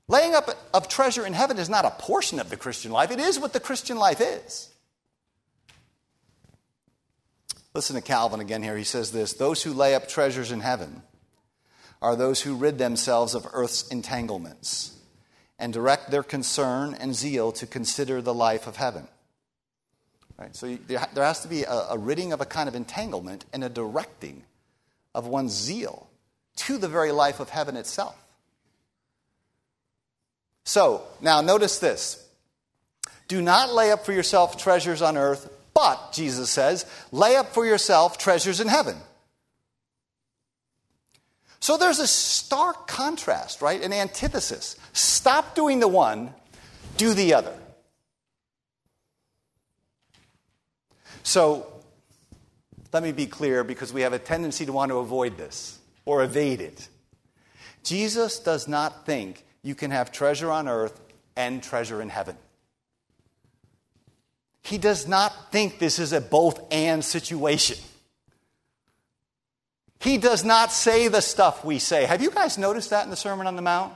Laying 0.08 0.34
up 0.34 0.50
of 0.74 0.88
treasure 0.88 1.24
in 1.24 1.32
heaven 1.32 1.58
is 1.58 1.70
not 1.70 1.84
a 1.84 1.90
portion 1.90 2.38
of 2.38 2.50
the 2.50 2.56
Christian 2.56 2.92
life, 2.92 3.10
it 3.10 3.20
is 3.20 3.38
what 3.38 3.52
the 3.52 3.60
Christian 3.60 3.96
life 3.96 4.20
is. 4.20 4.68
Listen 7.74 7.96
to 7.96 8.02
Calvin 8.02 8.40
again 8.40 8.62
here. 8.62 8.76
He 8.76 8.84
says 8.84 9.12
this 9.12 9.32
Those 9.32 9.62
who 9.62 9.72
lay 9.72 9.94
up 9.94 10.08
treasures 10.08 10.52
in 10.52 10.60
heaven 10.60 11.02
are 12.02 12.16
those 12.16 12.42
who 12.42 12.54
rid 12.54 12.78
themselves 12.78 13.34
of 13.34 13.46
earth's 13.52 13.88
entanglements 13.88 14.98
and 15.58 15.72
direct 15.72 16.10
their 16.10 16.24
concern 16.24 16.94
and 16.98 17.14
zeal 17.14 17.52
to 17.52 17.66
consider 17.66 18.20
the 18.20 18.34
life 18.34 18.66
of 18.66 18.76
heaven. 18.76 19.08
Right? 20.36 20.54
So 20.54 20.76
there 20.88 21.24
has 21.24 21.40
to 21.42 21.48
be 21.48 21.62
a, 21.62 21.86
a 21.90 21.98
ridding 21.98 22.32
of 22.32 22.40
a 22.40 22.44
kind 22.44 22.68
of 22.68 22.74
entanglement 22.74 23.44
and 23.52 23.62
a 23.62 23.68
directing 23.68 24.42
of 25.14 25.26
one's 25.26 25.52
zeal 25.52 26.10
to 26.56 26.78
the 26.78 26.88
very 26.88 27.12
life 27.12 27.40
of 27.40 27.48
heaven 27.50 27.76
itself. 27.76 28.16
So, 30.64 31.02
now 31.20 31.40
notice 31.40 31.78
this. 31.78 32.18
Do 33.28 33.42
not 33.42 33.72
lay 33.72 33.90
up 33.90 34.04
for 34.04 34.12
yourself 34.12 34.56
treasures 34.56 35.02
on 35.02 35.16
earth 35.16 35.48
but, 35.74 36.12
Jesus 36.12 36.50
says, 36.50 36.84
lay 37.10 37.36
up 37.36 37.54
for 37.54 37.64
yourself 37.64 38.18
treasures 38.18 38.60
in 38.60 38.68
heaven. 38.68 38.96
So 41.60 41.76
there's 41.76 42.00
a 42.00 42.06
stark 42.06 42.88
contrast, 42.88 43.62
right? 43.62 43.80
An 43.80 43.92
antithesis. 43.92 44.76
Stop 44.92 45.54
doing 45.54 45.80
the 45.80 45.88
one, 45.88 46.34
do 46.96 47.14
the 47.14 47.34
other. 47.34 47.56
So 51.22 51.66
let 52.92 53.02
me 53.02 53.12
be 53.12 53.26
clear 53.26 53.62
because 53.62 53.92
we 53.92 54.02
have 54.02 54.12
a 54.12 54.18
tendency 54.18 54.66
to 54.66 54.72
want 54.72 54.90
to 54.90 54.98
avoid 54.98 55.38
this 55.38 55.78
or 56.04 56.22
evade 56.22 56.60
it. 56.60 56.88
Jesus 57.82 58.38
does 58.38 58.68
not 58.68 59.06
think 59.06 59.44
you 59.62 59.74
can 59.74 59.90
have 59.90 60.12
treasure 60.12 60.50
on 60.50 60.68
earth 60.68 61.00
and 61.36 61.62
treasure 61.62 62.00
in 62.02 62.08
heaven. 62.08 62.36
He 64.62 64.78
does 64.78 65.08
not 65.08 65.50
think 65.50 65.78
this 65.78 65.98
is 65.98 66.12
a 66.12 66.20
both 66.20 66.72
and 66.72 67.04
situation. 67.04 67.78
He 70.00 70.18
does 70.18 70.44
not 70.44 70.72
say 70.72 71.08
the 71.08 71.20
stuff 71.20 71.64
we 71.64 71.78
say. 71.78 72.04
Have 72.04 72.22
you 72.22 72.30
guys 72.30 72.58
noticed 72.58 72.90
that 72.90 73.04
in 73.04 73.10
the 73.10 73.16
Sermon 73.16 73.46
on 73.46 73.56
the 73.56 73.62
Mount? 73.62 73.94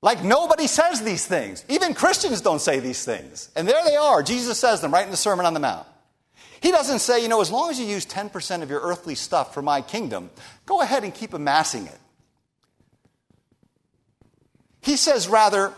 Like 0.00 0.24
nobody 0.24 0.66
says 0.66 1.02
these 1.02 1.24
things. 1.26 1.64
Even 1.68 1.94
Christians 1.94 2.40
don't 2.40 2.60
say 2.60 2.80
these 2.80 3.04
things. 3.04 3.50
And 3.54 3.68
there 3.68 3.84
they 3.84 3.96
are. 3.96 4.22
Jesus 4.22 4.58
says 4.58 4.80
them 4.80 4.92
right 4.92 5.04
in 5.04 5.10
the 5.10 5.16
Sermon 5.16 5.46
on 5.46 5.54
the 5.54 5.60
Mount. 5.60 5.86
He 6.62 6.70
doesn't 6.70 7.00
say, 7.00 7.20
you 7.20 7.28
know, 7.28 7.40
as 7.40 7.50
long 7.50 7.70
as 7.70 7.80
you 7.80 7.86
use 7.86 8.06
10% 8.06 8.62
of 8.62 8.70
your 8.70 8.80
earthly 8.80 9.16
stuff 9.16 9.52
for 9.52 9.62
my 9.62 9.82
kingdom, 9.82 10.30
go 10.64 10.80
ahead 10.80 11.02
and 11.02 11.12
keep 11.12 11.34
amassing 11.34 11.86
it. 11.86 11.98
He 14.80 14.96
says, 14.96 15.26
rather, 15.26 15.72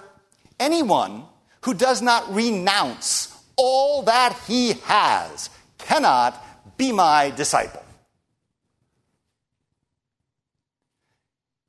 anyone 0.61 1.25
who 1.63 1.73
does 1.73 2.03
not 2.03 2.35
renounce 2.35 3.35
all 3.57 4.03
that 4.03 4.39
he 4.47 4.75
has 4.85 5.49
cannot 5.79 6.39
be 6.77 6.93
my 6.93 7.31
disciple. 7.31 7.83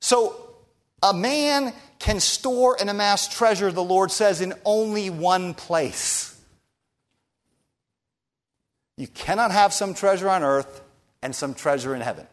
So, 0.00 0.36
a 1.02 1.14
man 1.14 1.72
can 1.98 2.20
store 2.20 2.76
and 2.78 2.90
amass 2.90 3.28
treasure, 3.28 3.72
the 3.72 3.82
Lord 3.82 4.10
says, 4.10 4.42
in 4.42 4.52
only 4.64 5.08
one 5.08 5.54
place. 5.54 6.35
You 8.96 9.06
cannot 9.08 9.50
have 9.50 9.72
some 9.72 9.94
treasure 9.94 10.28
on 10.28 10.42
earth 10.42 10.82
and 11.22 11.34
some 11.34 11.54
treasure 11.54 11.94
in 11.94 12.00
heaven. 12.00 12.26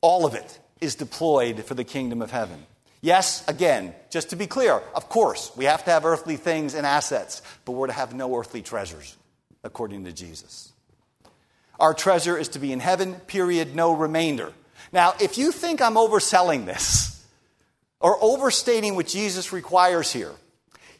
All 0.00 0.24
of 0.24 0.34
it 0.34 0.58
is 0.80 0.94
deployed 0.94 1.64
for 1.64 1.74
the 1.74 1.84
kingdom 1.84 2.22
of 2.22 2.30
heaven. 2.30 2.66
Yes, 3.02 3.46
again, 3.48 3.94
just 4.10 4.30
to 4.30 4.36
be 4.36 4.46
clear, 4.46 4.82
of 4.94 5.08
course, 5.08 5.52
we 5.56 5.64
have 5.64 5.84
to 5.84 5.90
have 5.90 6.04
earthly 6.04 6.36
things 6.36 6.74
and 6.74 6.86
assets, 6.86 7.42
but 7.64 7.72
we're 7.72 7.86
to 7.86 7.92
have 7.92 8.14
no 8.14 8.36
earthly 8.36 8.62
treasures, 8.62 9.16
according 9.64 10.04
to 10.04 10.12
Jesus. 10.12 10.72
Our 11.78 11.94
treasure 11.94 12.36
is 12.36 12.48
to 12.48 12.58
be 12.58 12.72
in 12.72 12.80
heaven, 12.80 13.14
period, 13.14 13.74
no 13.74 13.94
remainder. 13.94 14.52
Now, 14.92 15.14
if 15.20 15.38
you 15.38 15.50
think 15.50 15.80
I'm 15.80 15.94
overselling 15.94 16.66
this 16.66 17.26
or 18.00 18.22
overstating 18.22 18.96
what 18.96 19.06
Jesus 19.06 19.52
requires 19.52 20.12
here, 20.12 20.32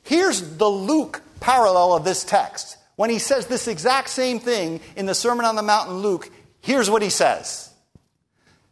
here's 0.02 0.56
the 0.56 0.68
Luke 0.68 1.22
parallel 1.40 1.92
of 1.92 2.04
this 2.04 2.24
text. 2.24 2.78
When 3.00 3.08
he 3.08 3.18
says 3.18 3.46
this 3.46 3.66
exact 3.66 4.10
same 4.10 4.40
thing 4.40 4.78
in 4.94 5.06
the 5.06 5.14
Sermon 5.14 5.46
on 5.46 5.56
the 5.56 5.62
Mount 5.62 5.88
in 5.88 6.00
Luke, 6.00 6.30
here's 6.60 6.90
what 6.90 7.00
he 7.00 7.08
says 7.08 7.72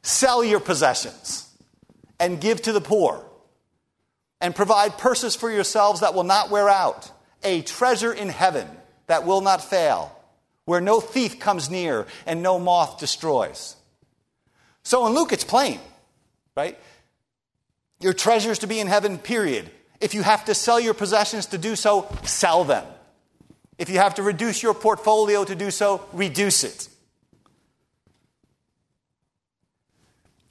Sell 0.02 0.44
your 0.44 0.60
possessions 0.60 1.50
and 2.20 2.38
give 2.38 2.60
to 2.60 2.72
the 2.72 2.80
poor. 2.82 3.24
And 4.42 4.54
provide 4.54 4.98
purses 4.98 5.34
for 5.34 5.50
yourselves 5.50 6.00
that 6.00 6.12
will 6.12 6.24
not 6.24 6.50
wear 6.50 6.68
out, 6.68 7.10
a 7.42 7.62
treasure 7.62 8.12
in 8.12 8.28
heaven 8.28 8.68
that 9.06 9.24
will 9.24 9.40
not 9.40 9.64
fail, 9.64 10.14
where 10.66 10.82
no 10.82 11.00
thief 11.00 11.40
comes 11.40 11.70
near 11.70 12.06
and 12.26 12.42
no 12.42 12.58
moth 12.58 12.98
destroys. 12.98 13.76
So 14.82 15.06
in 15.06 15.14
Luke, 15.14 15.32
it's 15.32 15.42
plain, 15.42 15.80
right? 16.54 16.78
Your 17.98 18.12
treasures 18.12 18.58
to 18.58 18.66
be 18.66 18.78
in 18.78 18.88
heaven, 18.88 19.16
period. 19.16 19.70
If 20.02 20.12
you 20.12 20.20
have 20.20 20.44
to 20.44 20.54
sell 20.54 20.78
your 20.78 20.92
possessions 20.92 21.46
to 21.46 21.56
do 21.56 21.74
so, 21.76 22.14
sell 22.24 22.64
them. 22.64 22.84
If 23.78 23.88
you 23.88 23.98
have 23.98 24.16
to 24.16 24.22
reduce 24.22 24.62
your 24.62 24.74
portfolio 24.74 25.44
to 25.44 25.54
do 25.54 25.70
so, 25.70 26.04
reduce 26.12 26.64
it. 26.64 26.88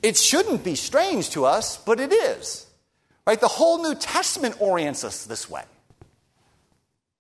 It 0.01 0.15
shouldn't 0.15 0.63
be 0.63 0.75
strange 0.75 1.31
to 1.31 1.46
us, 1.46 1.77
but 1.77 2.00
it 2.00 2.13
is. 2.13 2.65
Right? 3.25 3.39
The 3.39 3.48
whole 3.48 3.84
New 3.84 3.96
Testament 3.96 4.62
orients 4.62 5.03
us 5.03 5.25
this 5.25 5.50
way. 5.50 5.63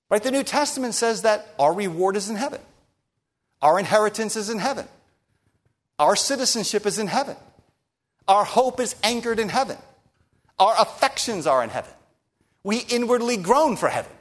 Right? 0.09 0.23
The 0.23 0.31
New 0.31 0.43
Testament 0.43 0.93
says 0.93 1.23
that 1.23 1.53
our 1.59 1.73
reward 1.73 2.15
is 2.15 2.29
in 2.29 2.37
heaven. 2.37 2.61
Our 3.61 3.77
inheritance 3.77 4.37
is 4.37 4.49
in 4.49 4.59
heaven. 4.59 4.87
Our 5.99 6.15
citizenship 6.15 6.85
is 6.85 6.99
in 6.99 7.07
heaven. 7.07 7.35
Our 8.27 8.45
hope 8.45 8.79
is 8.79 8.95
anchored 9.03 9.39
in 9.39 9.49
heaven. 9.49 9.77
Our 10.59 10.75
affections 10.79 11.47
are 11.47 11.63
in 11.63 11.69
heaven. 11.69 11.91
We 12.63 12.79
inwardly 12.79 13.37
groan 13.37 13.75
for 13.75 13.89
heaven. 13.89 14.11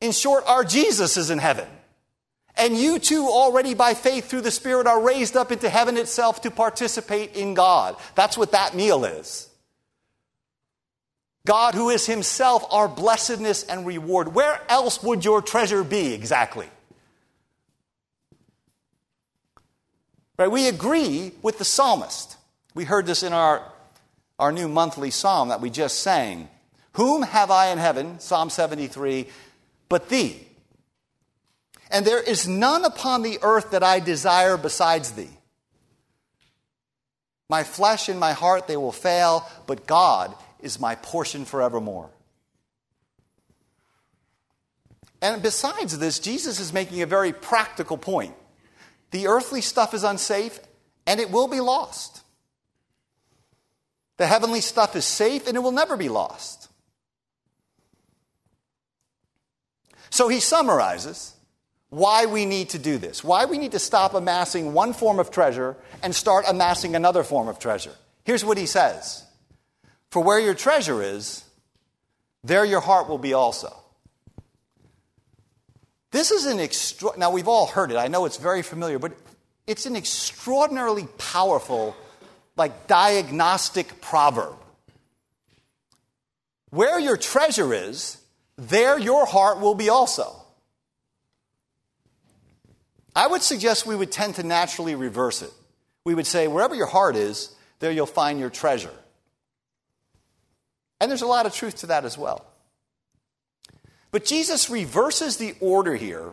In 0.00 0.12
short, 0.12 0.44
our 0.46 0.64
Jesus 0.64 1.16
is 1.16 1.30
in 1.30 1.38
heaven. 1.38 1.68
And 2.56 2.76
you 2.76 2.98
too, 2.98 3.26
already 3.26 3.74
by 3.74 3.94
faith 3.94 4.28
through 4.28 4.42
the 4.42 4.50
Spirit, 4.50 4.86
are 4.86 5.02
raised 5.02 5.36
up 5.36 5.50
into 5.50 5.68
heaven 5.68 5.96
itself 5.96 6.42
to 6.42 6.50
participate 6.50 7.34
in 7.34 7.54
God. 7.54 7.96
That's 8.14 8.38
what 8.38 8.52
that 8.52 8.74
meal 8.76 9.04
is. 9.04 9.48
God, 11.46 11.74
who 11.74 11.90
is 11.90 12.06
Himself 12.06 12.64
our 12.70 12.88
blessedness 12.88 13.64
and 13.64 13.86
reward. 13.86 14.34
Where 14.34 14.60
else 14.68 15.02
would 15.02 15.24
your 15.24 15.42
treasure 15.42 15.84
be 15.84 16.14
exactly? 16.14 16.68
Right? 20.38 20.50
We 20.50 20.68
agree 20.68 21.32
with 21.42 21.58
the 21.58 21.64
psalmist. 21.64 22.36
We 22.74 22.84
heard 22.84 23.06
this 23.06 23.22
in 23.22 23.32
our, 23.32 23.62
our 24.38 24.52
new 24.52 24.68
monthly 24.68 25.10
psalm 25.10 25.48
that 25.48 25.60
we 25.60 25.70
just 25.70 26.00
sang. 26.00 26.48
Whom 26.94 27.22
have 27.22 27.50
I 27.50 27.68
in 27.68 27.78
heaven, 27.78 28.20
Psalm 28.20 28.50
73, 28.50 29.26
but 29.88 30.08
thee? 30.08 30.46
And 31.90 32.04
there 32.04 32.22
is 32.22 32.48
none 32.48 32.84
upon 32.84 33.22
the 33.22 33.38
earth 33.42 33.70
that 33.70 33.82
I 33.82 34.00
desire 34.00 34.56
besides 34.56 35.12
thee. 35.12 35.30
My 37.48 37.62
flesh 37.62 38.08
and 38.08 38.18
my 38.18 38.32
heart, 38.32 38.66
they 38.66 38.76
will 38.76 38.92
fail, 38.92 39.48
but 39.66 39.86
God 39.86 40.34
is 40.60 40.80
my 40.80 40.94
portion 40.94 41.44
forevermore. 41.44 42.10
And 45.20 45.42
besides 45.42 45.98
this, 45.98 46.18
Jesus 46.18 46.58
is 46.58 46.72
making 46.72 47.00
a 47.02 47.06
very 47.06 47.32
practical 47.32 47.96
point. 47.96 48.34
The 49.10 49.28
earthly 49.28 49.60
stuff 49.60 49.94
is 49.94 50.04
unsafe, 50.04 50.58
and 51.06 51.20
it 51.20 51.30
will 51.30 51.48
be 51.48 51.60
lost. 51.60 52.22
The 54.16 54.26
heavenly 54.26 54.60
stuff 54.60 54.96
is 54.96 55.04
safe, 55.04 55.46
and 55.46 55.56
it 55.56 55.60
will 55.60 55.72
never 55.72 55.96
be 55.96 56.08
lost. 56.08 56.63
So 60.14 60.28
he 60.28 60.38
summarizes 60.38 61.34
why 61.88 62.26
we 62.26 62.46
need 62.46 62.68
to 62.68 62.78
do 62.78 62.98
this, 62.98 63.24
why 63.24 63.46
we 63.46 63.58
need 63.58 63.72
to 63.72 63.80
stop 63.80 64.14
amassing 64.14 64.72
one 64.72 64.92
form 64.92 65.18
of 65.18 65.32
treasure 65.32 65.74
and 66.04 66.14
start 66.14 66.44
amassing 66.46 66.94
another 66.94 67.24
form 67.24 67.48
of 67.48 67.58
treasure. 67.58 67.90
Here's 68.22 68.44
what 68.44 68.56
he 68.56 68.66
says 68.66 69.24
For 70.12 70.22
where 70.22 70.38
your 70.38 70.54
treasure 70.54 71.02
is, 71.02 71.42
there 72.44 72.64
your 72.64 72.78
heart 72.78 73.08
will 73.08 73.18
be 73.18 73.32
also. 73.32 73.74
This 76.12 76.30
is 76.30 76.46
an 76.46 76.60
extra. 76.60 77.10
Now, 77.18 77.32
we've 77.32 77.48
all 77.48 77.66
heard 77.66 77.90
it. 77.90 77.96
I 77.96 78.06
know 78.06 78.24
it's 78.24 78.36
very 78.36 78.62
familiar, 78.62 79.00
but 79.00 79.14
it's 79.66 79.84
an 79.84 79.96
extraordinarily 79.96 81.08
powerful, 81.18 81.96
like, 82.56 82.86
diagnostic 82.86 84.00
proverb. 84.00 84.54
Where 86.70 87.00
your 87.00 87.16
treasure 87.16 87.74
is, 87.74 88.18
there 88.56 88.98
your 88.98 89.26
heart 89.26 89.60
will 89.60 89.74
be 89.74 89.88
also. 89.88 90.34
I 93.16 93.26
would 93.26 93.42
suggest 93.42 93.86
we 93.86 93.96
would 93.96 94.12
tend 94.12 94.36
to 94.36 94.42
naturally 94.42 94.94
reverse 94.94 95.42
it. 95.42 95.52
We 96.04 96.14
would 96.14 96.26
say, 96.26 96.48
wherever 96.48 96.74
your 96.74 96.86
heart 96.86 97.16
is, 97.16 97.54
there 97.78 97.90
you'll 97.90 98.06
find 98.06 98.38
your 98.38 98.50
treasure. 98.50 98.90
And 101.00 101.10
there's 101.10 101.22
a 101.22 101.26
lot 101.26 101.46
of 101.46 101.54
truth 101.54 101.76
to 101.76 101.86
that 101.86 102.04
as 102.04 102.18
well. 102.18 102.44
But 104.10 104.24
Jesus 104.24 104.70
reverses 104.70 105.36
the 105.36 105.54
order 105.60 105.94
here 105.94 106.32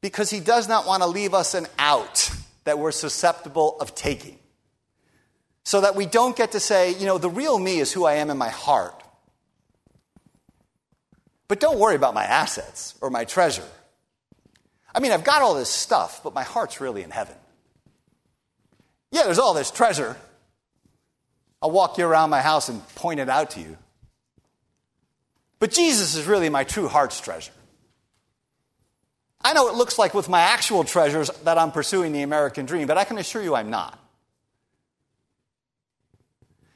because 0.00 0.30
he 0.30 0.40
does 0.40 0.68
not 0.68 0.86
want 0.86 1.02
to 1.02 1.08
leave 1.08 1.34
us 1.34 1.54
an 1.54 1.66
out 1.78 2.30
that 2.64 2.78
we're 2.78 2.92
susceptible 2.92 3.76
of 3.80 3.94
taking. 3.94 4.38
So 5.64 5.80
that 5.80 5.94
we 5.94 6.06
don't 6.06 6.36
get 6.36 6.52
to 6.52 6.60
say, 6.60 6.92
you 6.94 7.06
know, 7.06 7.18
the 7.18 7.30
real 7.30 7.58
me 7.58 7.78
is 7.78 7.92
who 7.92 8.04
I 8.04 8.14
am 8.14 8.30
in 8.30 8.38
my 8.38 8.48
heart. 8.48 9.01
But 11.52 11.60
don't 11.60 11.78
worry 11.78 11.96
about 11.96 12.14
my 12.14 12.24
assets 12.24 12.94
or 13.02 13.10
my 13.10 13.26
treasure. 13.26 13.68
I 14.94 15.00
mean, 15.00 15.12
I've 15.12 15.22
got 15.22 15.42
all 15.42 15.52
this 15.52 15.68
stuff, 15.68 16.22
but 16.24 16.32
my 16.32 16.44
heart's 16.44 16.80
really 16.80 17.02
in 17.02 17.10
heaven. 17.10 17.34
Yeah, 19.10 19.24
there's 19.24 19.38
all 19.38 19.52
this 19.52 19.70
treasure. 19.70 20.16
I'll 21.60 21.70
walk 21.70 21.98
you 21.98 22.06
around 22.06 22.30
my 22.30 22.40
house 22.40 22.70
and 22.70 22.80
point 22.94 23.20
it 23.20 23.28
out 23.28 23.50
to 23.50 23.60
you. 23.60 23.76
But 25.58 25.72
Jesus 25.72 26.14
is 26.14 26.24
really 26.24 26.48
my 26.48 26.64
true 26.64 26.88
heart's 26.88 27.20
treasure. 27.20 27.52
I 29.42 29.52
know 29.52 29.68
it 29.68 29.74
looks 29.74 29.98
like 29.98 30.14
with 30.14 30.30
my 30.30 30.40
actual 30.40 30.84
treasures 30.84 31.28
that 31.44 31.58
I'm 31.58 31.70
pursuing 31.70 32.12
the 32.12 32.22
American 32.22 32.64
dream, 32.64 32.86
but 32.86 32.96
I 32.96 33.04
can 33.04 33.18
assure 33.18 33.42
you 33.42 33.54
I'm 33.54 33.68
not. 33.68 33.98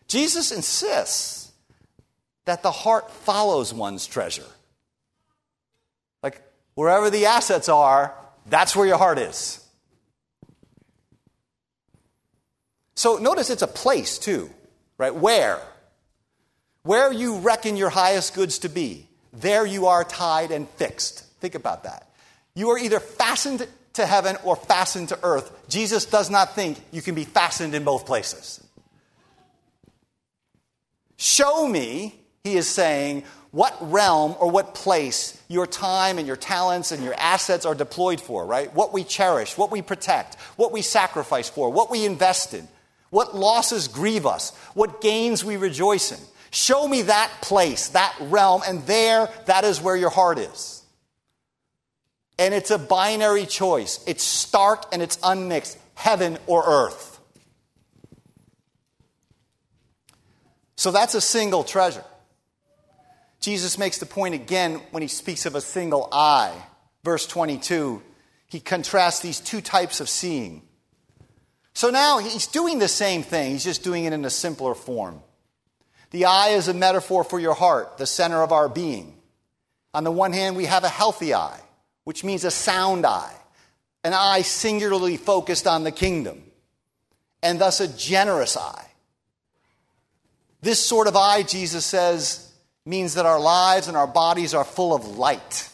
Jesus 0.07 0.53
insists 0.53 1.51
that 2.45 2.63
the 2.63 2.73
heart 2.73 3.11
follows 3.11 3.73
one's 3.73 4.07
treasure. 4.07 4.45
Like 6.23 6.43
wherever 6.75 7.11
the 7.11 7.27
assets 7.27 7.69
are, 7.69 8.15
that's 8.47 8.75
where 8.77 8.87
your 8.87 8.99
heart 8.99 9.19
is. 9.19 9.63
So 12.95 13.19
notice 13.19 13.51
it's 13.51 13.63
a 13.63 13.69
place 13.69 14.19
too, 14.19 14.51
right? 14.99 15.15
Where? 15.15 15.61
Where 16.83 17.13
you 17.13 17.39
reckon 17.39 17.77
your 17.77 17.91
highest 17.91 18.35
goods 18.35 18.61
to 18.61 18.69
be, 18.69 19.09
there 19.33 19.67
you 19.67 19.87
are 19.87 20.05
tied 20.05 20.51
and 20.51 20.69
fixed. 20.71 21.25
Think 21.41 21.55
about 21.55 21.85
that. 21.85 22.09
You 22.55 22.71
are 22.71 22.79
either 22.79 23.01
fastened 23.01 23.67
to 23.95 24.07
heaven 24.07 24.37
or 24.45 24.57
fastened 24.57 25.11
to 25.11 25.19
earth. 25.23 25.69
Jesus 25.69 26.07
does 26.07 26.31
not 26.31 26.55
think 26.55 26.79
you 26.93 27.03
can 27.03 27.15
be 27.15 27.25
fastened 27.25 27.75
in 27.75 27.85
both 27.85 28.07
places. 28.07 28.63
Show 31.17 31.67
me, 31.67 32.15
he 32.45 32.57
is 32.57 32.69
saying, 32.69 33.25
what 33.57 33.75
realm 33.91 34.37
or 34.39 34.51
what 34.51 34.75
place 34.75 35.43
your 35.49 35.67
time 35.67 36.19
and 36.19 36.27
your 36.27 36.37
talents 36.37 36.93
and 36.93 37.03
your 37.03 37.15
assets 37.15 37.65
are 37.65 37.75
deployed 37.75 38.21
for, 38.21 38.45
right? 38.45 38.71
What 38.75 38.93
we 38.93 39.03
cherish, 39.03 39.57
what 39.57 39.71
we 39.71 39.81
protect, 39.81 40.35
what 40.57 40.73
we 40.73 40.83
sacrifice 40.83 41.49
for, 41.49 41.71
what 41.71 41.91
we 41.91 42.05
invest 42.05 42.53
in, 42.53 42.69
what 43.09 43.35
losses 43.35 43.89
grieve 43.89 44.27
us, 44.27 44.55
what 44.75 45.01
gains 45.01 45.43
we 45.43 45.57
rejoice 45.57 46.13
in. 46.13 46.19
Show 46.51 46.87
me 46.87 47.01
that 47.03 47.33
place, 47.41 47.89
that 47.89 48.15
realm, 48.21 48.61
and 48.69 48.87
there, 48.87 49.31
that 49.47 49.65
is 49.65 49.81
where 49.81 49.97
your 49.97 50.11
heart 50.11 50.37
is. 50.39 50.83
And 52.39 52.53
it's 52.53 52.71
a 52.71 52.79
binary 52.79 53.47
choice. 53.47 54.05
It's 54.07 54.23
stark 54.23 54.85
and 54.93 55.01
it's 55.01 55.19
unmixed 55.23 55.79
heaven 55.95 56.37
or 56.47 56.63
earth. 56.67 57.19
So 60.77 60.91
that's 60.91 61.15
a 61.15 61.23
single 61.23 61.65
treasure. 61.65 62.05
Jesus 63.47 63.79
makes 63.79 63.99
the 63.99 64.07
point 64.07 64.35
again 64.35 64.81
when 64.91 65.03
he 65.03 65.09
speaks 65.09 65.47
of 65.47 65.55
a 65.55 65.61
single 65.61 66.09
eye. 66.11 66.53
Verse 67.05 67.29
22, 67.29 68.03
he 68.49 68.59
contrasts 68.59 69.21
these 69.21 69.39
two 69.39 69.61
types 69.61 70.01
of 70.01 70.09
seeing. 70.09 70.63
So 71.73 71.91
now 71.91 72.19
he's 72.19 72.49
doing 72.49 72.81
the 72.81 72.89
same 72.89 73.23
thing, 73.23 73.53
he's 73.53 73.63
just 73.63 73.85
doing 73.85 74.05
it 74.05 74.13
in 74.13 74.25
a 74.25 74.31
simpler 74.31 74.75
form. 74.75 75.23
The 76.11 76.25
eye 76.25 76.57
is 76.57 76.67
a 76.67 76.75
metaphor 76.75 77.23
for 77.23 77.39
your 77.39 77.55
heart, 77.55 77.99
the 77.99 78.05
center 78.07 78.43
of 78.43 78.51
our 78.51 78.69
being. 78.69 79.17
On 79.95 80.03
the 80.03 80.11
one 80.11 80.33
hand, 80.33 80.57
we 80.57 80.65
have 80.65 80.83
a 80.83 80.89
healthy 80.89 81.33
eye, 81.33 81.61
which 82.03 82.25
means 82.25 82.45
a 82.45 82.51
sound 82.51 83.07
eye, 83.07 83.37
an 84.03 84.13
eye 84.13 84.43
singularly 84.43 85.19
focused 85.19 85.69
on 85.69 85.85
the 85.85 85.93
kingdom, 85.93 86.43
and 87.45 87.61
thus 87.61 87.79
a 87.79 87.87
generous 87.87 88.57
eye. 88.57 88.91
This 90.63 90.81
sort 90.81 91.07
of 91.07 91.15
eye, 91.15 91.45
Jesus 91.45 91.87
says, 91.87 92.46
means 92.87 93.15
that 93.15 93.27
our 93.27 93.41
lives 93.41 93.89
and 93.89 93.97
our 93.97 94.07
bodies 94.07 94.55
are 94.55 94.65
full 94.65 94.95
of 94.95 95.19
light. 95.19 95.69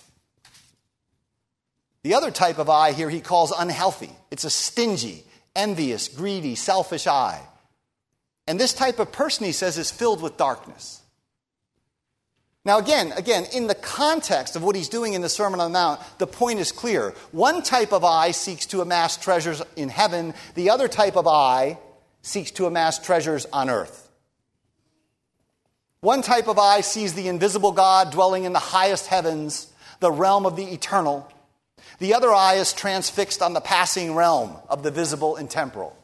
The 2.03 2.14
other 2.14 2.31
type 2.31 2.59
of 2.59 2.68
eye 2.68 2.92
here 2.92 3.11
he 3.11 3.20
calls 3.20 3.53
unhealthy. 3.57 4.11
It's 4.31 4.44
a 4.44 4.51
stingy, 4.51 5.25
envious, 5.55 6.09
greedy, 6.09 6.55
selfish 6.55 7.07
eye. 7.07 7.40
And 8.48 8.59
this 8.59 8.72
type 8.72 8.98
of 8.98 9.12
person, 9.12 9.46
he 9.46 9.53
says, 9.53 9.79
is 9.79 9.90
filled 9.90 10.20
with 10.20 10.37
darkness. 10.37 11.01
Now, 12.64 12.79
again, 12.79 13.12
again, 13.12 13.46
in 13.53 13.66
the 13.66 13.75
context 13.75 14.57
of 14.57 14.62
what 14.62 14.77
he's 14.77 14.88
doing 14.88 15.14
in 15.14 15.20
the 15.20 15.29
Sermon 15.29 15.61
on 15.61 15.72
the 15.72 15.79
Mount, 15.79 16.01
the 16.18 16.27
point 16.29 16.61
is 16.61 16.70
clear. 16.70 17.12
One 17.33 17.62
type 17.62 17.92
of 17.92 18.05
eye 18.05 18.31
seeks 18.31 18.66
to 18.66 18.81
amass 18.81 19.16
treasures 19.16 19.62
in 19.77 19.88
heaven, 19.88 20.35
the 20.55 20.70
other 20.70 20.88
type 20.88 21.16
of 21.16 21.27
eye 21.27 21.79
seeks 22.22 22.53
to 22.53 22.66
amass 22.66 23.01
treasures 23.01 23.46
on 23.53 23.68
earth. 23.68 24.02
One 26.03 26.21
type 26.21 26.49
of 26.49 26.59
eye 26.59 26.81
sees 26.81 27.15
the 27.15 27.29
invisible 27.29 27.71
God 27.71 28.11
dwelling 28.11 28.43
in 28.43 28.53
the 28.53 28.59
highest 28.59 29.07
heavens, 29.07 29.73
the 30.01 30.11
realm 30.11 30.47
of 30.47 30.57
the 30.57 30.65
eternal. 30.65 31.31
The 32.01 32.15
other 32.15 32.33
eye 32.33 32.55
is 32.55 32.73
transfixed 32.73 33.41
on 33.41 33.53
the 33.53 33.61
passing 33.61 34.17
realm 34.17 34.57
of 34.69 34.83
the 34.83 34.91
visible 34.91 35.37
and 35.37 35.49
temporal. 35.49 35.97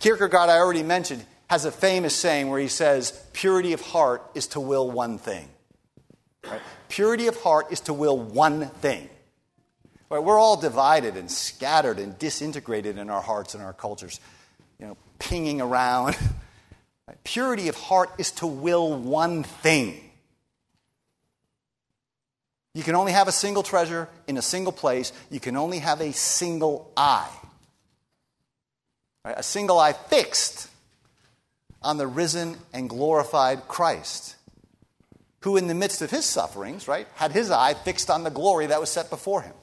Kierkegaard, 0.00 0.50
I 0.50 0.56
already 0.58 0.82
mentioned, 0.82 1.24
has 1.48 1.64
a 1.64 1.70
famous 1.70 2.12
saying 2.12 2.50
where 2.50 2.58
he 2.58 2.66
says, 2.66 3.12
Purity 3.32 3.72
of 3.72 3.80
heart 3.82 4.28
is 4.34 4.48
to 4.48 4.60
will 4.60 4.90
one 4.90 5.18
thing. 5.18 5.48
Right? 6.44 6.60
Purity 6.88 7.28
of 7.28 7.40
heart 7.40 7.70
is 7.70 7.78
to 7.82 7.94
will 7.94 8.18
one 8.18 8.66
thing. 8.66 9.08
Right? 10.10 10.18
We're 10.22 10.40
all 10.40 10.60
divided 10.60 11.16
and 11.16 11.30
scattered 11.30 12.00
and 12.00 12.18
disintegrated 12.18 12.98
in 12.98 13.10
our 13.10 13.22
hearts 13.22 13.54
and 13.54 13.62
our 13.62 13.72
cultures, 13.72 14.18
you 14.80 14.86
know, 14.88 14.96
pinging 15.20 15.60
around. 15.60 16.16
Purity 17.24 17.68
of 17.68 17.76
heart 17.76 18.10
is 18.18 18.32
to 18.32 18.46
will 18.46 18.92
one 18.96 19.44
thing. 19.44 20.00
You 22.74 22.82
can 22.82 22.94
only 22.94 23.12
have 23.12 23.28
a 23.28 23.32
single 23.32 23.62
treasure 23.62 24.08
in 24.26 24.36
a 24.36 24.42
single 24.42 24.72
place. 24.72 25.12
You 25.30 25.40
can 25.40 25.56
only 25.56 25.78
have 25.78 26.00
a 26.00 26.12
single 26.12 26.92
eye. 26.96 27.30
Right? 29.24 29.34
A 29.38 29.42
single 29.42 29.78
eye 29.78 29.92
fixed 29.92 30.68
on 31.82 31.96
the 31.96 32.06
risen 32.06 32.58
and 32.72 32.88
glorified 32.88 33.68
Christ, 33.68 34.36
who, 35.40 35.56
in 35.56 35.68
the 35.68 35.74
midst 35.74 36.02
of 36.02 36.10
his 36.10 36.24
sufferings, 36.24 36.88
right, 36.88 37.06
had 37.14 37.32
his 37.32 37.50
eye 37.50 37.74
fixed 37.74 38.10
on 38.10 38.24
the 38.24 38.30
glory 38.30 38.66
that 38.66 38.80
was 38.80 38.90
set 38.90 39.08
before 39.08 39.42
him. 39.42 39.54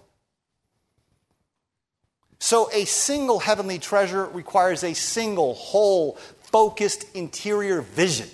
So, 2.40 2.70
a 2.74 2.86
single 2.86 3.40
heavenly 3.40 3.80
treasure 3.80 4.26
requires 4.26 4.84
a 4.84 4.94
single, 4.94 5.54
whole, 5.54 6.18
focused 6.54 7.06
interior 7.16 7.82
vision. 7.82 8.30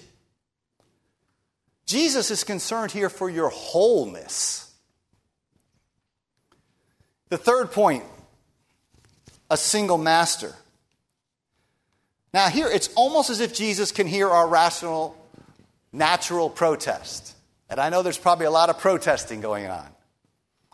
Jesus 1.88 2.30
is 2.30 2.44
concerned 2.44 2.92
here 2.92 3.10
for 3.10 3.30
your 3.30 3.50
wholeness. 3.50 4.72
The 7.30 7.38
third 7.38 7.72
point 7.72 8.04
a 9.50 9.58
single 9.58 9.98
master. 9.98 10.54
Now, 12.34 12.50
here 12.50 12.68
it's 12.68 12.90
almost 12.96 13.32
as 13.32 13.40
if 13.40 13.56
Jesus 13.56 13.92
can 13.92 14.06
hear 14.06 14.30
our 14.30 14.48
rational, 14.48 15.16
natural 15.92 16.52
protest. 16.52 17.34
And 17.68 17.80
I 17.80 17.90
know 17.90 18.04
there's 18.04 18.20
probably 18.20 18.46
a 18.46 18.52
lot 18.52 18.70
of 18.70 18.78
protesting 18.78 19.42
going 19.42 19.66
on. 19.66 19.88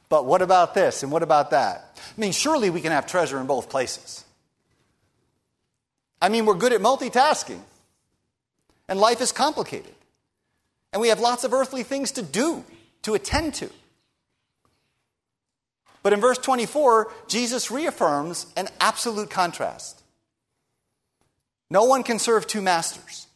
But 0.10 0.26
what 0.26 0.42
about 0.42 0.74
this 0.74 1.04
and 1.04 1.12
what 1.12 1.24
about 1.24 1.52
that? 1.52 1.98
I 1.98 2.20
mean, 2.20 2.34
surely 2.34 2.70
we 2.70 2.82
can 2.82 2.92
have 2.92 3.08
treasure 3.08 3.40
in 3.40 3.48
both 3.48 3.70
places. 3.70 4.25
I 6.22 6.30
mean, 6.30 6.46
we're 6.46 6.56
good 6.56 6.74
at 6.74 6.82
multitasking, 6.82 7.60
and 8.88 9.00
life 9.00 9.22
is 9.22 9.32
complicated. 9.32 9.94
And 10.94 11.02
we 11.02 11.10
have 11.10 11.20
lots 11.20 11.44
of 11.44 11.54
earthly 11.54 11.84
things 11.84 12.12
to 12.14 12.22
do, 12.22 12.64
to 13.02 13.16
attend 13.16 13.54
to. 13.56 13.70
But 16.04 16.14
in 16.14 16.22
verse 16.22 16.38
24, 16.38 17.12
Jesus 17.28 17.72
reaffirms 17.72 18.46
an 18.56 18.70
absolute 18.80 19.30
contrast. 19.30 20.04
No 21.70 21.86
one 21.86 22.04
can 22.04 22.20
serve 22.20 22.48
two 22.48 22.62
masters. 22.62 23.28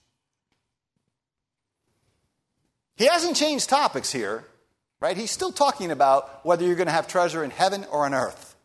He 2.96 3.06
hasn't 3.06 3.36
changed 3.36 3.70
topics 3.70 4.12
here, 4.12 4.46
right? 5.00 5.18
He's 5.18 5.32
still 5.32 5.52
talking 5.52 5.90
about 5.90 6.46
whether 6.46 6.64
you're 6.66 6.76
going 6.76 6.88
to 6.88 6.94
have 6.94 7.08
treasure 7.08 7.44
in 7.44 7.50
heaven 7.50 7.86
or 7.92 8.06
on 8.06 8.14
earth. 8.14 8.56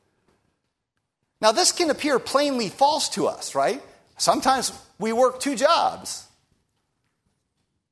Now, 1.40 1.52
this 1.52 1.72
can 1.72 1.88
appear 1.90 2.18
plainly 2.18 2.68
false 2.68 3.08
to 3.10 3.26
us, 3.26 3.54
right? 3.54 3.82
Sometimes 4.16 4.72
we 4.98 5.12
work 5.12 5.40
two 5.40 5.56
jobs. 5.56 6.26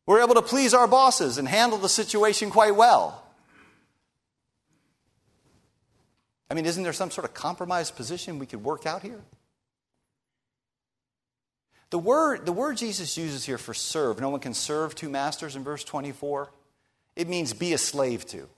We're 0.07 0.23
able 0.23 0.35
to 0.35 0.43
please 0.43 0.75
our 0.75 0.89
bosses 0.89 1.39
and 1.39 1.47
handle 1.47 1.79
the 1.79 1.89
situation 1.89 2.51
quite 2.51 2.75
well. 2.77 3.23
I 6.51 6.55
mean, 6.55 6.67
isn't 6.67 6.83
there 6.83 6.93
some 6.93 7.11
sort 7.11 7.25
of 7.25 7.33
compromised 7.33 7.97
position 7.97 8.39
we 8.39 8.47
could 8.47 8.63
work 8.63 8.85
out 8.85 9.03
here? 9.03 9.21
The 11.89 11.99
word, 11.99 12.47
the 12.47 12.53
word 12.53 12.79
Jesus 12.79 13.17
uses 13.17 13.45
here 13.45 13.59
for 13.59 13.75
serve, 13.75 14.21
no 14.21 14.31
one 14.31 14.41
can 14.41 14.55
serve 14.55 14.95
two 14.95 15.09
masters 15.09 15.57
in 15.57 15.65
verse 15.65 15.85
24, 15.85 16.51
it 17.17 17.29
means 17.29 17.53
be 17.53 17.73
a 17.75 17.79
slave 17.79 18.27
to. 18.27 18.49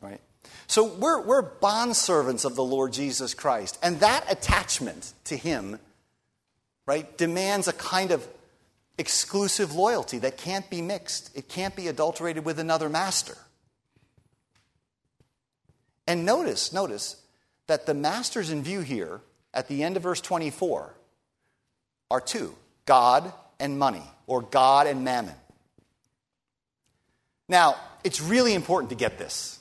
Right? 0.00 0.20
So 0.66 0.84
we're, 0.84 1.20
we're 1.20 1.42
bondservants 1.42 2.44
of 2.44 2.56
the 2.56 2.64
Lord 2.64 2.92
Jesus 2.92 3.34
Christ, 3.34 3.78
and 3.82 4.00
that 4.00 4.24
attachment 4.30 5.12
to 5.24 5.36
Him, 5.36 5.78
right, 6.86 7.16
demands 7.18 7.68
a 7.68 7.72
kind 7.72 8.12
of 8.12 8.26
exclusive 8.98 9.74
loyalty 9.74 10.18
that 10.18 10.36
can't 10.36 10.68
be 10.70 10.80
mixed. 10.80 11.36
It 11.36 11.48
can't 11.48 11.76
be 11.76 11.88
adulterated 11.88 12.44
with 12.44 12.58
another 12.58 12.88
master. 12.88 13.36
And 16.06 16.24
notice, 16.24 16.72
notice 16.72 17.16
that 17.66 17.86
the 17.86 17.94
masters 17.94 18.50
in 18.50 18.62
view 18.62 18.80
here 18.80 19.20
at 19.52 19.68
the 19.68 19.82
end 19.82 19.96
of 19.96 20.02
verse 20.02 20.20
24 20.20 20.94
are 22.10 22.20
two 22.20 22.54
God 22.84 23.32
and 23.58 23.78
money, 23.78 24.02
or 24.26 24.42
God 24.42 24.86
and 24.86 25.02
mammon. 25.02 25.34
Now, 27.48 27.76
it's 28.04 28.20
really 28.20 28.54
important 28.54 28.90
to 28.90 28.96
get 28.96 29.18
this. 29.18 29.58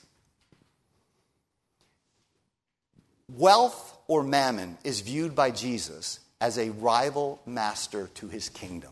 Wealth 3.29 3.97
or 4.07 4.23
mammon 4.23 4.77
is 4.83 5.01
viewed 5.01 5.33
by 5.33 5.51
Jesus 5.51 6.19
as 6.41 6.57
a 6.57 6.69
rival 6.71 7.41
master 7.45 8.09
to 8.15 8.27
his 8.27 8.49
kingdom. 8.49 8.91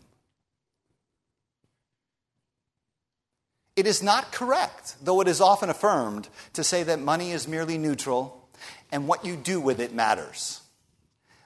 It 3.76 3.86
is 3.86 4.02
not 4.02 4.32
correct, 4.32 4.96
though 5.02 5.20
it 5.20 5.28
is 5.28 5.40
often 5.40 5.68
affirmed, 5.68 6.28
to 6.52 6.62
say 6.62 6.84
that 6.84 7.00
money 7.00 7.32
is 7.32 7.48
merely 7.48 7.76
neutral 7.76 8.48
and 8.92 9.08
what 9.08 9.24
you 9.24 9.34
do 9.36 9.60
with 9.60 9.80
it 9.80 9.92
matters. 9.92 10.60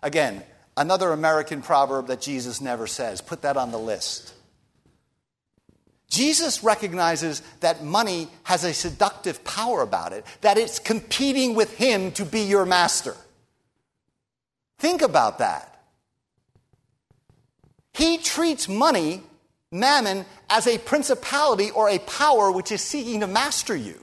Again, 0.03 0.43
another 0.77 1.13
American 1.13 1.63
proverb 1.63 2.09
that 2.09 2.21
Jesus 2.21 2.61
never 2.61 2.87
says. 2.87 3.21
Put 3.21 3.43
that 3.43 3.57
on 3.57 3.73
the 3.73 3.79
list. 3.79 4.35
Jesus 6.11 6.63
recognizes 6.65 7.43
that 7.61 7.85
money 7.85 8.29
has 8.45 8.65
a 8.65 8.73
seductive 8.73 9.45
power 9.45 9.83
about 9.83 10.13
it, 10.13 10.25
that 10.41 10.57
it's 10.57 10.79
competing 10.79 11.55
with 11.55 11.77
him 11.77 12.13
to 12.13 12.25
be 12.25 12.41
your 12.43 12.65
master. 12.65 13.15
Think 14.79 15.03
about 15.03 15.39
that. 15.39 15.78
He 17.99 18.17
treats 18.19 18.69
money 18.69 19.23
mammon 19.73 20.25
as 20.49 20.69
a 20.69 20.79
principality 20.79 21.73
or 21.73 21.89
a 21.89 21.99
power 21.99 22.53
which 22.53 22.71
is 22.71 22.81
seeking 22.81 23.21
to 23.21 23.27
master 23.27 23.75
you. 23.75 23.99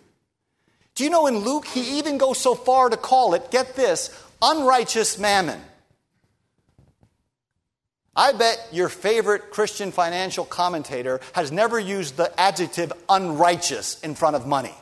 Do 0.96 1.06
you 1.06 1.10
know 1.10 1.28
in 1.28 1.38
Luke, 1.38 1.66
he 1.66 1.98
even 1.98 2.18
goes 2.18 2.38
so 2.38 2.56
far 2.56 2.90
to 2.90 2.98
call 2.98 3.36
it, 3.36 3.52
get 3.52 3.78
this, 3.78 4.10
unrighteous 4.42 5.18
mammon. 5.18 5.62
I 8.18 8.34
bet 8.34 8.68
your 8.74 8.90
favorite 8.90 9.50
Christian 9.52 9.94
financial 9.94 10.44
commentator 10.44 11.22
has 11.32 11.54
never 11.54 11.80
used 11.80 12.18
the 12.18 12.38
adjective 12.38 12.92
unrighteous 13.08 14.02
in 14.02 14.14
front 14.14 14.36
of 14.36 14.46
money. 14.46 14.76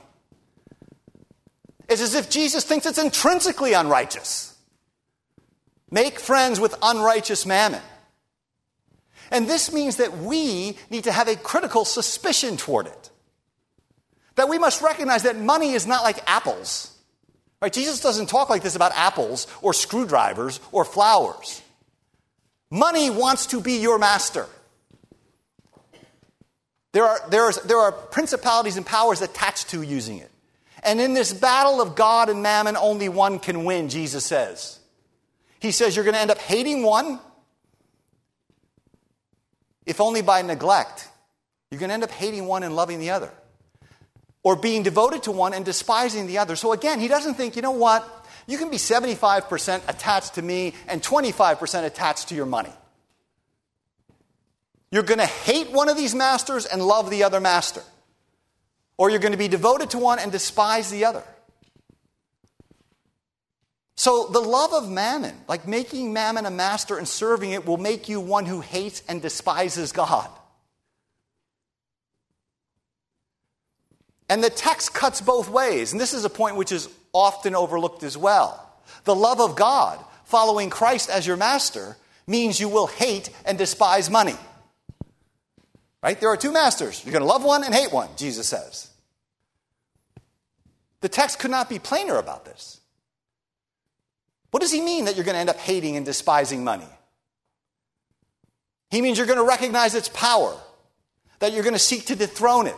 It's 1.88 2.02
as 2.02 2.16
if 2.16 2.32
Jesus 2.32 2.64
thinks 2.64 2.88
it's 2.88 2.98
intrinsically 2.98 3.74
unrighteous. 3.74 4.56
Make 5.92 6.20
friends 6.20 6.60
with 6.60 6.76
unrighteous 6.82 7.46
mammon. 7.46 7.82
And 9.34 9.48
this 9.48 9.74
means 9.74 9.98
that 9.98 10.20
we 10.20 10.78
need 10.92 11.06
to 11.06 11.12
have 11.12 11.28
a 11.28 11.36
critical 11.36 11.86
suspicion 11.86 12.56
toward 12.56 12.86
it. 12.86 13.10
That 14.36 14.48
we 14.48 14.60
must 14.60 14.84
recognize 14.84 15.24
that 15.24 15.36
money 15.36 15.74
is 15.74 15.88
not 15.88 16.04
like 16.04 16.20
apples. 16.28 16.96
Right? 17.60 17.74
Jesus 17.74 18.00
doesn't 18.00 18.28
talk 18.28 18.52
like 18.52 18.62
this 18.62 18.76
about 18.76 18.92
apples 18.96 19.48
or 19.64 19.74
screwdrivers 19.74 20.60
or 20.72 20.86
flowers. 20.86 21.64
Money 22.70 23.10
wants 23.10 23.48
to 23.48 23.60
be 23.60 23.78
your 23.78 23.98
master. 23.98 24.46
There 26.92 27.06
are, 27.06 27.20
there, 27.30 27.50
is, 27.50 27.58
there 27.62 27.80
are 27.80 27.92
principalities 27.92 28.78
and 28.78 28.86
powers 28.86 29.24
attached 29.24 29.70
to 29.70 29.82
using 29.82 30.20
it. 30.20 30.30
And 30.84 31.02
in 31.02 31.16
this 31.16 31.34
battle 31.34 31.82
of 31.82 31.96
God 31.96 32.30
and 32.30 32.44
mammon, 32.44 32.78
only 32.78 33.10
one 33.10 33.40
can 33.40 33.66
win, 33.66 33.90
Jesus 33.90 34.26
says. 34.26 34.80
He 35.60 35.72
says 35.72 35.96
you're 35.96 36.06
going 36.06 36.14
to 36.14 36.22
end 36.22 36.30
up 36.30 36.38
hating 36.38 36.84
one 36.84 37.20
if 39.86 40.02
only 40.02 40.22
by 40.22 40.42
neglect. 40.42 41.08
You're 41.72 41.80
going 41.80 41.90
to 41.90 41.94
end 41.94 42.04
up 42.04 42.12
hating 42.12 42.46
one 42.46 42.64
and 42.64 42.76
loving 42.76 43.00
the 43.00 43.10
other. 43.12 43.32
Or 44.44 44.56
being 44.56 44.84
devoted 44.84 45.24
to 45.24 45.32
one 45.32 45.54
and 45.54 45.64
despising 45.64 46.28
the 46.28 46.38
other. 46.38 46.56
So 46.56 46.74
again, 46.74 47.00
he 47.00 47.08
doesn't 47.08 47.36
think, 47.36 47.56
you 47.56 47.62
know 47.62 47.72
what? 47.72 48.08
You 48.46 48.58
can 48.58 48.70
be 48.70 48.78
75% 48.78 49.82
attached 49.88 50.36
to 50.36 50.42
me 50.42 50.74
and 50.88 51.02
25% 51.02 51.86
attached 51.86 52.30
to 52.30 52.36
your 52.36 52.46
money. 52.46 52.74
You're 54.92 55.04
going 55.04 55.20
to 55.20 55.26
hate 55.26 55.72
one 55.72 55.90
of 55.90 55.98
these 55.98 56.14
masters 56.14 56.66
and 56.66 56.86
love 56.86 57.10
the 57.10 57.24
other 57.24 57.40
master. 57.40 57.82
Or 58.98 59.10
you're 59.10 59.20
going 59.20 59.32
to 59.32 59.38
be 59.38 59.48
devoted 59.48 59.90
to 59.92 59.98
one 59.98 60.20
and 60.20 60.32
despise 60.32 60.92
the 60.92 61.06
other. 61.06 61.24
So, 63.96 64.28
the 64.28 64.40
love 64.40 64.74
of 64.74 64.90
mammon, 64.90 65.36
like 65.48 65.68
making 65.68 66.14
mammon 66.14 66.46
a 66.46 66.52
master 66.52 66.98
and 66.98 67.08
serving 67.08 67.52
it, 67.52 67.66
will 67.66 67.78
make 67.78 68.10
you 68.10 68.20
one 68.20 68.46
who 68.46 68.62
hates 68.62 69.04
and 69.08 69.22
despises 69.22 69.92
God. 69.92 70.30
And 74.30 74.44
the 74.44 74.50
text 74.50 74.94
cuts 74.94 75.22
both 75.22 75.48
ways, 75.48 75.92
and 75.92 76.02
this 76.02 76.14
is 76.14 76.26
a 76.26 76.30
point 76.30 76.56
which 76.56 76.72
is 76.72 76.90
often 77.14 77.54
overlooked 77.54 78.02
as 78.02 78.18
well. 78.18 78.68
The 79.04 79.14
love 79.14 79.40
of 79.40 79.56
God, 79.56 80.04
following 80.26 80.72
Christ 80.72 81.10
as 81.10 81.28
your 81.28 81.38
master, 81.38 81.96
means 82.26 82.60
you 82.60 82.70
will 82.70 82.88
hate 82.88 83.30
and 83.46 83.58
despise 83.58 84.10
money. 84.10 84.36
Right? 86.02 86.20
There 86.20 86.30
are 86.30 86.38
two 86.38 86.52
masters. 86.52 87.04
You're 87.06 87.12
going 87.14 87.22
to 87.22 87.28
love 87.28 87.44
one 87.44 87.64
and 87.64 87.74
hate 87.74 87.92
one, 87.92 88.10
Jesus 88.18 88.48
says. 88.48 88.90
The 91.02 91.10
text 91.10 91.38
could 91.38 91.52
not 91.52 91.70
be 91.70 91.80
plainer 91.80 92.18
about 92.18 92.44
this. 92.44 92.80
What 94.54 94.62
does 94.62 94.72
he 94.72 94.82
mean 94.82 95.06
that 95.06 95.16
you're 95.16 95.26
going 95.26 95.34
to 95.34 95.40
end 95.40 95.50
up 95.50 95.58
hating 95.58 95.98
and 95.98 96.06
despising 96.06 96.64
money? 96.64 96.88
He 98.92 99.02
means 99.02 99.18
you're 99.18 99.26
going 99.26 99.40
to 99.40 99.48
recognize 99.48 99.96
its 99.96 100.10
power, 100.10 100.56
that 101.40 101.54
you're 101.54 101.64
going 101.64 101.74
to 101.74 101.80
seek 101.80 102.06
to 102.06 102.16
dethrone 102.16 102.68
it, 102.68 102.76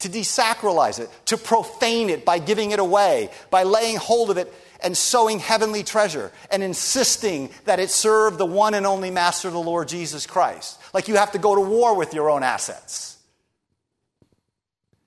to 0.00 0.10
desacralize 0.10 1.00
it, 1.00 1.08
to 1.24 1.38
profane 1.38 2.10
it 2.10 2.26
by 2.26 2.38
giving 2.38 2.72
it 2.72 2.80
away, 2.80 3.30
by 3.48 3.62
laying 3.62 3.96
hold 3.96 4.30
of 4.30 4.36
it 4.36 4.52
and 4.82 4.94
sowing 4.94 5.38
heavenly 5.38 5.82
treasure 5.82 6.32
and 6.50 6.62
insisting 6.62 7.48
that 7.64 7.80
it 7.80 7.88
serve 7.88 8.36
the 8.36 8.44
one 8.44 8.74
and 8.74 8.84
only 8.84 9.10
master, 9.10 9.48
the 9.48 9.58
Lord 9.58 9.88
Jesus 9.88 10.26
Christ. 10.26 10.78
Like 10.92 11.08
you 11.08 11.16
have 11.16 11.32
to 11.32 11.38
go 11.38 11.54
to 11.54 11.62
war 11.62 11.96
with 11.96 12.12
your 12.12 12.28
own 12.28 12.42
assets. 12.42 13.16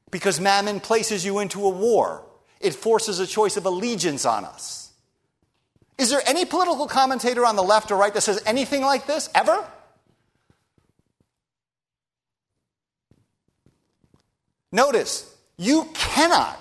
Because 0.09 0.39
mammon 0.39 0.79
places 0.79 1.23
you 1.23 1.37
into 1.37 1.63
a 1.63 1.69
war, 1.69 2.25
it 2.59 2.73
forces 2.73 3.19
a 3.19 3.27
choice 3.27 3.57
of 3.57 3.67
allegiance 3.67 4.25
on 4.25 4.43
us. 4.43 4.82
Is 5.97 6.09
there 6.09 6.21
any 6.25 6.45
political 6.45 6.87
commentator 6.87 7.45
on 7.45 7.55
the 7.55 7.63
left 7.63 7.91
or 7.91 7.97
right 7.97 8.13
that 8.13 8.21
says 8.21 8.41
anything 8.45 8.81
like 8.81 9.05
this 9.05 9.29
ever? 9.35 9.63
Notice, 14.71 15.31
you 15.55 15.87
cannot 15.93 16.59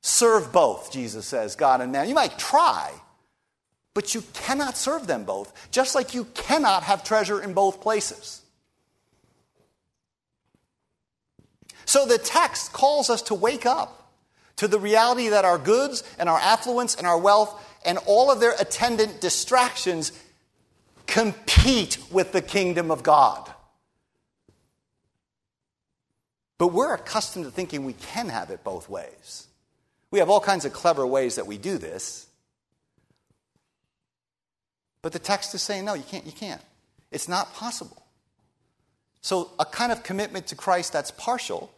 serve 0.00 0.52
both, 0.52 0.92
Jesus 0.92 1.26
says, 1.26 1.56
God 1.56 1.80
and 1.80 1.90
man. 1.90 2.08
You 2.08 2.14
might 2.14 2.38
try, 2.38 2.92
but 3.94 4.14
you 4.14 4.22
cannot 4.32 4.76
serve 4.76 5.08
them 5.08 5.24
both, 5.24 5.52
just 5.72 5.96
like 5.96 6.14
you 6.14 6.24
cannot 6.34 6.84
have 6.84 7.02
treasure 7.02 7.42
in 7.42 7.52
both 7.52 7.80
places. 7.80 8.42
So 11.84 12.06
the 12.06 12.18
text 12.18 12.72
calls 12.72 13.10
us 13.10 13.22
to 13.22 13.34
wake 13.34 13.66
up 13.66 14.12
to 14.56 14.68
the 14.68 14.78
reality 14.78 15.28
that 15.28 15.44
our 15.44 15.58
goods 15.58 16.02
and 16.18 16.28
our 16.28 16.38
affluence 16.38 16.94
and 16.94 17.06
our 17.06 17.18
wealth 17.18 17.60
and 17.86 17.98
all 18.06 18.30
of 18.30 18.40
their 18.40 18.54
attendant 18.58 19.20
distractions 19.20 20.12
compete 21.06 21.98
with 22.10 22.32
the 22.32 22.42
kingdom 22.42 22.90
of 22.90 23.02
God. 23.02 23.50
But 26.58 26.68
we're 26.68 26.94
accustomed 26.94 27.44
to 27.44 27.50
thinking 27.50 27.84
we 27.84 27.92
can 27.92 28.28
have 28.28 28.50
it 28.50 28.64
both 28.64 28.88
ways. 28.88 29.46
We 30.10 30.18
have 30.18 30.30
all 30.30 30.40
kinds 30.40 30.64
of 30.64 30.72
clever 30.72 31.06
ways 31.06 31.36
that 31.36 31.46
we 31.46 31.58
do 31.58 31.78
this. 31.78 32.26
But 35.02 35.12
the 35.12 35.18
text 35.18 35.54
is 35.54 35.62
saying, 35.62 35.84
no, 35.84 35.94
you 35.94 36.02
can't, 36.02 36.26
you 36.26 36.32
can't. 36.32 36.62
It's 37.10 37.28
not 37.28 37.54
possible. 37.54 38.02
So, 39.20 39.50
a 39.58 39.64
kind 39.64 39.92
of 39.92 40.02
commitment 40.02 40.48
to 40.48 40.54
Christ 40.54 40.92
that's 40.92 41.10
partial, 41.10 41.72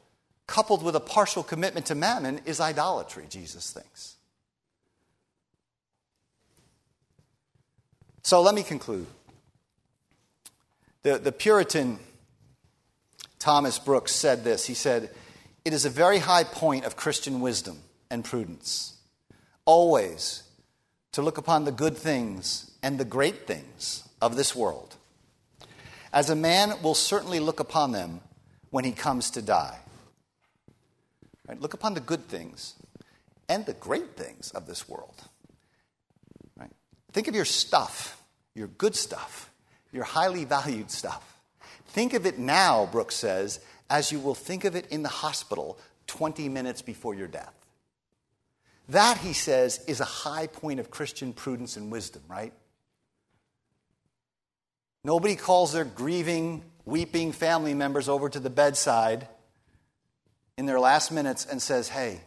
coupled 0.47 0.83
with 0.83 0.95
a 0.95 1.01
partial 1.01 1.43
commitment 1.43 1.87
to 1.87 1.95
mammon, 1.95 2.41
is 2.45 2.61
idolatry, 2.61 3.27
Jesus 3.29 3.71
thinks. 3.71 4.18
So, 8.23 8.43
let 8.43 8.55
me 8.55 8.63
conclude. 8.63 9.07
The, 11.03 11.19
the 11.19 11.33
Puritan 11.33 11.99
Thomas 13.39 13.79
Brooks 13.79 14.13
said 14.13 14.45
this. 14.45 14.67
He 14.67 14.75
said, 14.75 15.11
It 15.65 15.73
is 15.73 15.85
a 15.85 15.91
very 15.91 16.19
high 16.19 16.45
point 16.45 16.85
of 16.85 16.97
Christian 16.97 17.41
wisdom 17.41 17.79
and 18.11 18.25
prudence, 18.25 18.97
always 19.65 20.43
to 21.13 21.23
look 21.23 21.39
upon 21.39 21.65
the 21.65 21.73
good 21.73 21.97
things 21.97 22.71
and 22.83 22.99
the 22.99 23.05
great 23.05 23.47
things 23.47 24.09
of 24.21 24.37
this 24.37 24.55
world, 24.55 24.97
as 26.13 26.31
a 26.31 26.37
man 26.37 26.75
will 26.83 26.95
certainly 26.95 27.41
look 27.41 27.61
upon 27.61 27.93
them 27.93 28.21
when 28.71 28.85
he 28.85 28.93
comes 28.93 29.31
to 29.31 29.43
die. 29.43 29.79
Right? 31.47 31.61
Look 31.61 31.75
upon 31.75 31.95
the 31.95 32.01
good 32.01 32.29
things 32.29 32.75
and 33.49 33.65
the 33.65 33.73
great 33.73 34.17
things 34.17 34.51
of 34.51 34.67
this 34.67 34.89
world. 34.89 35.28
Think 37.13 37.29
of 37.29 37.35
your 37.35 37.45
stuff, 37.45 38.23
your 38.55 38.69
good 38.69 38.95
stuff, 38.95 39.51
your 39.93 40.05
highly 40.05 40.45
valued 40.45 40.91
stuff. 40.91 41.41
Think 41.89 42.15
of 42.15 42.27
it 42.27 42.39
now, 42.39 42.87
Brooks 42.87 43.15
says, 43.15 43.61
as 43.89 44.13
you 44.13 44.21
will 44.21 44.35
think 44.35 44.65
of 44.65 44.77
it 44.77 44.87
in 44.89 45.03
the 45.03 45.09
hospital 45.09 45.79
20 46.07 46.49
minutes 46.49 46.83
before 46.83 47.15
your 47.15 47.29
death. 47.29 47.55
That, 48.91 49.19
he 49.19 49.33
says, 49.33 49.85
is 49.87 50.01
a 50.01 50.05
high 50.05 50.47
point 50.47 50.81
of 50.81 50.91
Christian 50.91 51.33
prudence 51.33 51.77
and 51.77 51.91
wisdom, 51.91 52.23
right? 52.29 52.53
Nobody 55.05 55.37
calls 55.37 55.73
their 55.73 55.85
grieving, 55.85 56.63
weeping 56.85 57.33
family 57.33 57.75
members 57.75 58.09
over 58.09 58.29
to 58.29 58.41
the 58.41 58.51
bedside 58.51 59.29
in 60.57 60.67
their 60.67 60.81
last 60.81 61.13
minutes 61.13 61.47
and 61.47 61.61
says, 61.63 61.89
Hey, 61.89 62.21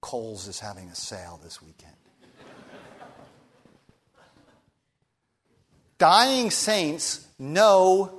Kohl's 0.00 0.48
is 0.48 0.60
having 0.60 0.88
a 0.88 0.94
sale 0.94 1.40
this 1.42 1.62
weekend. 1.62 1.94
Dying 6.04 6.50
saints 6.50 7.26
know 7.38 8.12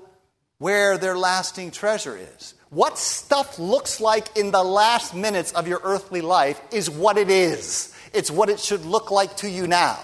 where 0.57 0.97
their 0.97 1.15
lasting 1.15 1.69
treasure 1.69 2.17
is. 2.17 2.55
What 2.71 2.97
stuff 2.97 3.59
looks 3.59 4.01
like 4.01 4.35
in 4.35 4.49
the 4.49 4.63
last 4.63 5.13
minutes 5.13 5.51
of 5.51 5.67
your 5.67 5.81
earthly 5.83 6.21
life 6.21 6.59
is 6.71 6.89
what 6.89 7.19
it 7.19 7.29
is. 7.29 7.93
It's 8.11 8.31
what 8.31 8.49
it 8.49 8.59
should 8.59 8.85
look 8.85 9.11
like 9.11 9.37
to 9.37 9.49
you 9.51 9.67
now. 9.67 9.99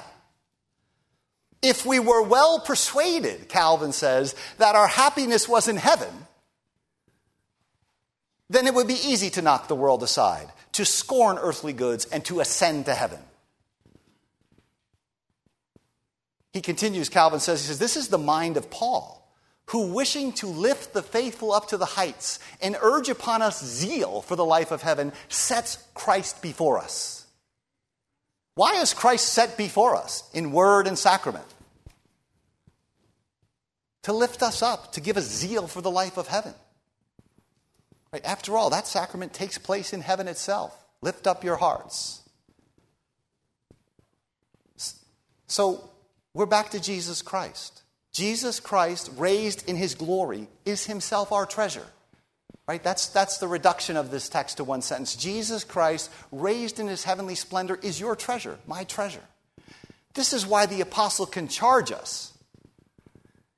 If 1.63 1.83
we 1.83 1.97
were 1.97 2.21
well 2.21 2.59
persuaded, 2.59 3.49
Calvin 3.49 3.93
says, 3.93 4.35
that 4.59 4.75
our 4.75 4.85
happiness 4.85 5.49
was 5.49 5.67
in 5.67 5.77
heaven, 5.77 6.27
then 8.47 8.67
it 8.67 8.75
would 8.75 8.87
be 8.87 8.93
easy 8.93 9.31
to 9.31 9.41
knock 9.41 9.67
the 9.67 9.73
world 9.73 10.03
aside, 10.03 10.51
to 10.73 10.85
scorn 10.85 11.39
earthly 11.39 11.73
goods, 11.73 12.05
and 12.05 12.23
to 12.25 12.41
ascend 12.41 12.85
to 12.85 12.93
heaven. 12.93 13.21
He 16.53 16.61
continues, 16.61 17.09
Calvin 17.09 17.39
says, 17.39 17.61
he 17.61 17.67
says, 17.67 17.79
This 17.79 17.95
is 17.95 18.09
the 18.09 18.17
mind 18.17 18.57
of 18.57 18.69
Paul, 18.69 19.31
who, 19.67 19.93
wishing 19.93 20.33
to 20.33 20.47
lift 20.47 20.93
the 20.93 21.01
faithful 21.01 21.53
up 21.53 21.69
to 21.69 21.77
the 21.77 21.85
heights 21.85 22.39
and 22.61 22.75
urge 22.81 23.09
upon 23.09 23.41
us 23.41 23.63
zeal 23.63 24.21
for 24.21 24.35
the 24.35 24.45
life 24.45 24.71
of 24.71 24.81
heaven, 24.81 25.13
sets 25.29 25.77
Christ 25.93 26.41
before 26.41 26.77
us. 26.77 27.25
Why 28.55 28.81
is 28.81 28.93
Christ 28.93 29.31
set 29.31 29.57
before 29.57 29.95
us 29.95 30.29
in 30.33 30.51
word 30.51 30.87
and 30.87 30.99
sacrament? 30.99 31.45
To 34.03 34.13
lift 34.13 34.41
us 34.41 34.61
up, 34.61 34.93
to 34.93 35.01
give 35.01 35.15
us 35.15 35.25
zeal 35.25 35.67
for 35.67 35.81
the 35.81 35.91
life 35.91 36.17
of 36.17 36.27
heaven. 36.27 36.53
Right? 38.11 38.25
After 38.25 38.57
all, 38.57 38.71
that 38.71 38.87
sacrament 38.87 39.31
takes 39.31 39.57
place 39.57 39.93
in 39.93 40.01
heaven 40.01 40.27
itself. 40.27 40.77
Lift 41.01 41.27
up 41.27 41.43
your 41.43 41.55
hearts. 41.55 42.21
So, 45.47 45.90
we're 46.33 46.45
back 46.45 46.71
to 46.71 46.79
Jesus 46.79 47.21
Christ. 47.21 47.81
Jesus 48.11 48.59
Christ, 48.59 49.11
raised 49.17 49.67
in 49.69 49.75
his 49.75 49.95
glory, 49.95 50.47
is 50.65 50.85
himself 50.85 51.31
our 51.31 51.45
treasure. 51.45 51.85
Right? 52.67 52.83
That's, 52.83 53.07
that's 53.07 53.37
the 53.39 53.47
reduction 53.47 53.97
of 53.97 54.11
this 54.11 54.29
text 54.29 54.57
to 54.57 54.63
one 54.63 54.81
sentence. 54.81 55.15
Jesus 55.15 55.63
Christ, 55.63 56.11
raised 56.31 56.79
in 56.79 56.87
his 56.87 57.03
heavenly 57.03 57.35
splendor, 57.35 57.79
is 57.81 57.99
your 57.99 58.15
treasure, 58.15 58.59
my 58.67 58.83
treasure. 58.83 59.23
This 60.13 60.33
is 60.33 60.45
why 60.45 60.65
the 60.65 60.81
apostle 60.81 61.25
can 61.25 61.47
charge 61.47 61.91
us. 61.91 62.33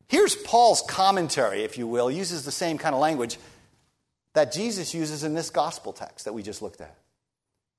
Here's 0.08 0.36
Paul's 0.36 0.84
commentary, 0.88 1.64
if 1.64 1.78
you 1.78 1.88
will, 1.88 2.12
uses 2.12 2.46
the 2.46 2.52
same 2.52 2.78
kind 2.78 2.94
of 2.94 3.02
language 3.02 3.38
that 4.34 4.52
Jesus 4.52 4.94
uses 4.94 5.24
in 5.24 5.34
this 5.34 5.50
gospel 5.50 5.94
text 5.94 6.26
that 6.26 6.34
we 6.34 6.44
just 6.44 6.62
looked 6.62 6.82
at. 6.82 6.96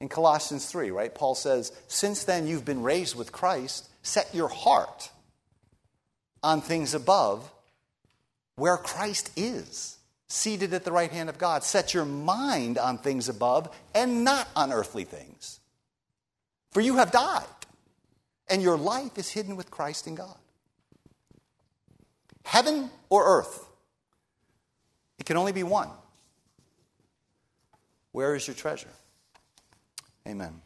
In 0.01 0.09
Colossians 0.09 0.67
3, 0.67 0.91
right? 0.91 1.15
Paul 1.15 1.35
says, 1.35 1.73
Since 1.89 2.25
then 2.25 2.47
you've 2.47 2.65
been 2.65 2.83
raised 2.83 3.17
with 3.17 3.33
Christ, 3.33 3.89
set 4.03 4.35
your 4.35 4.49
heart 4.49 5.11
on 6.43 6.61
things 6.61 6.95
above 6.95 7.51
where 8.57 8.77
Christ 8.77 9.31
is, 9.37 9.97
seated 10.29 10.73
at 10.75 10.85
the 10.85 10.93
right 10.93 11.11
hand 11.11 11.29
of 11.29 11.39
God. 11.39 11.65
Set 11.65 11.95
your 11.95 12.05
mind 12.05 12.79
on 12.79 12.99
things 12.99 13.29
above 13.29 13.75
and 13.95 14.25
not 14.25 14.49
on 14.55 14.73
earthly 14.73 15.05
things. 15.05 15.61
For 16.71 16.81
you 16.81 16.97
have 16.97 17.13
died, 17.13 17.45
and 18.49 18.63
your 18.63 18.77
life 18.77 19.17
is 19.17 19.31
hidden 19.31 19.57
with 19.57 19.71
Christ 19.71 20.07
in 20.07 20.15
God. 20.15 20.37
Heaven 22.45 22.91
or 23.09 23.25
earth? 23.25 23.67
It 25.19 25.27
can 25.27 25.37
only 25.37 25.53
be 25.53 25.63
one. 25.63 25.89
Where 28.13 28.35
is 28.35 28.47
your 28.47 28.55
treasure? 28.55 28.89
Amen. 30.27 30.64